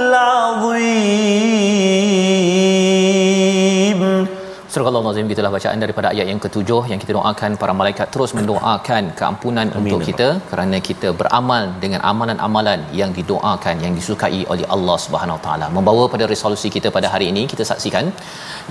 [4.73, 9.05] Surah Allah itulah bacaan daripada ayat yang ketujuh yang kita doakan para malaikat terus mendoakan
[9.19, 9.79] keampunan Amin.
[9.81, 15.43] untuk kita kerana kita beramal dengan amalan-amalan yang didoakan yang disukai oleh Allah Subhanahu Wa
[15.47, 15.67] Taala.
[15.79, 18.07] Membawa pada resolusi kita pada hari ini kita saksikan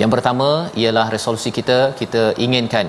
[0.02, 0.50] yang pertama
[0.84, 2.88] ialah resolusi kita kita inginkan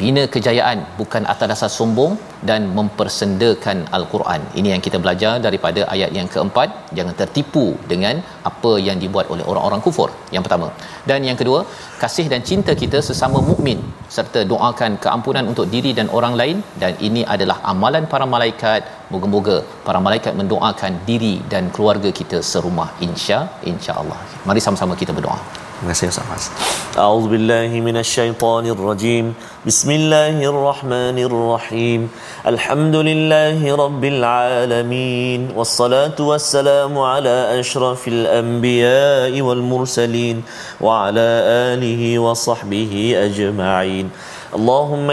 [0.00, 2.12] bina kejayaan bukan atas dasar sombong
[2.48, 4.40] dan mempersendakan al-Quran.
[4.58, 8.20] Ini yang kita belajar daripada ayat yang keempat, jangan tertipu dengan
[8.50, 10.08] apa yang dibuat oleh orang-orang kufur.
[10.34, 10.68] Yang pertama.
[11.10, 11.60] Dan yang kedua,
[12.02, 13.80] kasih dan cinta kita sesama mukmin
[14.16, 18.82] serta doakan keampunan untuk diri dan orang lain dan ini adalah amalan para malaikat.
[19.12, 19.56] Moga-moga
[19.88, 23.40] para malaikat mendoakan diri dan keluarga kita serumah insya
[23.72, 24.18] insya-Allah.
[24.48, 25.63] Mari sama-sama kita berdoa.
[25.74, 26.54] Terima kasih Ustaz Fas.
[26.94, 29.34] A'udzu billahi minasyaitonir rajim.
[29.66, 32.06] Bismillahirrahmanirrahim.
[32.46, 35.50] Alhamdulillahi rabbil alamin.
[35.50, 40.46] Wassalatu wassalamu ala asyrafil anbiya'i wal mursalin
[40.78, 44.14] wa ala alihi wa sahbihi ajma'in.
[44.54, 45.10] Allah wa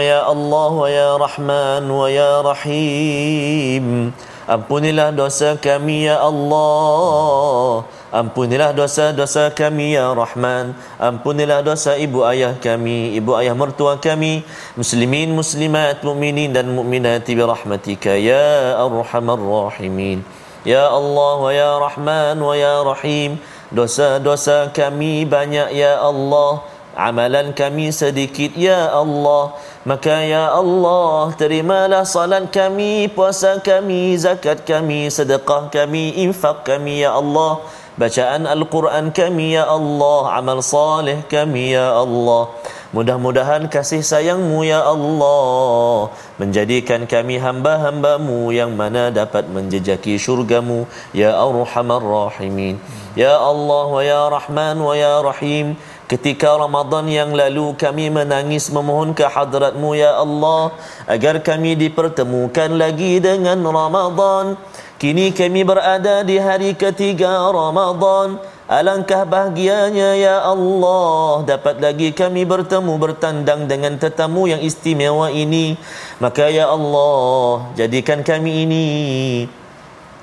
[0.86, 4.14] ya Rahman wa ya Rahim.
[4.46, 7.82] Ampunilah dosa kami ya Allah.
[8.12, 10.76] Ampunilah dosa-dosa kami ya Rahman.
[11.00, 14.44] Ampunilah dosa ibu ayah kami Ibu ayah mertua kami.
[14.76, 20.20] Muslimin, muslimat, mukminin dan mukminati Birahmatika ya Arhamar Rahimin.
[20.60, 23.40] Ya Allah wa ya Rahman wa ya Rahim.
[23.72, 26.68] Dosa-dosa kami banyak ya Allah.
[26.92, 29.56] Amalan kami sedikit ya Allah.
[29.88, 37.16] Maka ya Allah terimalah salat kami, puasa kami, zakat kami, sedekah kami, infak kami ya
[37.16, 40.40] Allah Bacaan Al-Quran kami ya Allah.
[40.40, 42.48] Amal salih kami ya Allah.
[42.96, 46.08] Mudah-mudahan kasih sayangmu ya Allah.
[46.40, 52.80] Menjadikan kami hamba-hambamu Yang mana dapat menjejaki syurgamu Ya Arhamar Rahimin.
[53.12, 55.76] Ya Allah wa ya Rahman wa ya Rahim.
[56.08, 60.76] Ketika Ramadan yang lalu kami menangis memohon ke hadratmu ya Allah
[61.08, 64.60] agar kami dipertemukan lagi dengan Ramadan
[65.02, 68.38] kini kami berada di hari ketiga Ramadan
[68.70, 75.76] Alangkah bahagianya ya Allah dapat lagi kami bertemu bertandang dengan tetamu yang istimewa ini.
[76.16, 78.86] Maka ya Allah jadikan kami ini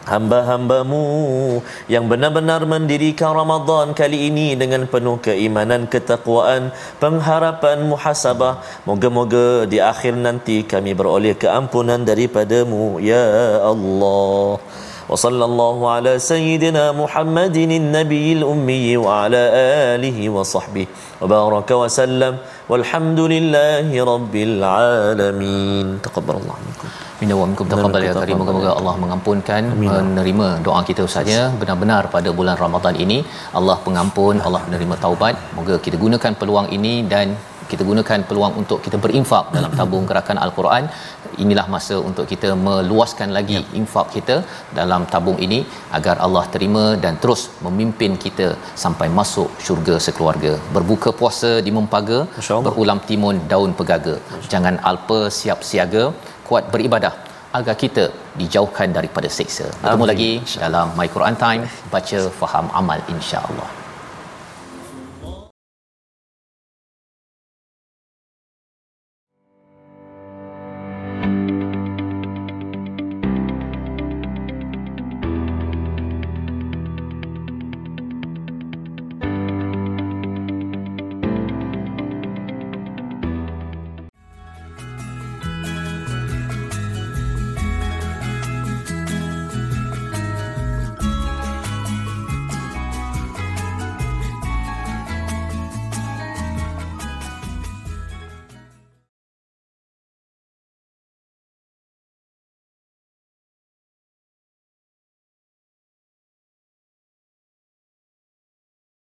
[0.09, 1.05] hamba-hambamu
[1.85, 8.65] yang benar-benar mendirikan Ramadan kali ini dengan penuh keimanan, ketakwaan, pengharapan, muhasabah.
[8.89, 14.57] Moga-moga di akhir nanti kami beroleh keampunan daripadamu ya Allah.
[15.08, 19.42] وصلى الله على سيدنا محمد النبي الأمي وعلى
[19.94, 20.86] آله وصحبه
[21.22, 22.34] وبارك وسلم
[22.70, 26.88] والحمد لله رب العالمين تقبل الله منكم
[27.22, 28.38] Minna wa minkum taqabbal ya karim.
[28.40, 33.18] Moga-moga Allah mengampunkan, menerima doa kita usahanya benar-benar pada bulan Ramadan ini.
[33.58, 35.34] Allah pengampun, Allah menerima taubat.
[35.58, 37.38] Moga kita gunakan peluang ini dan
[37.71, 40.83] kita gunakan peluang untuk kita berinfak dalam tabung gerakan al-Quran.
[41.43, 43.63] Inilah masa untuk kita meluaskan lagi ya.
[43.79, 44.35] infak kita
[44.79, 45.59] dalam tabung ini
[45.97, 48.47] agar Allah terima dan terus memimpin kita
[48.83, 50.53] sampai masuk syurga sekeluarga.
[50.75, 52.19] Berbuka puasa di mempaga,
[52.67, 54.15] berulam timun daun pegaga.
[54.53, 56.05] Jangan alpa siap siaga,
[56.49, 57.13] kuat beribadah
[57.57, 58.05] agar kita
[58.39, 59.67] dijauhkan daripada seksa.
[59.81, 60.31] Bertemu lagi
[60.63, 63.69] dalam My Quran Time, baca faham amal insya-Allah.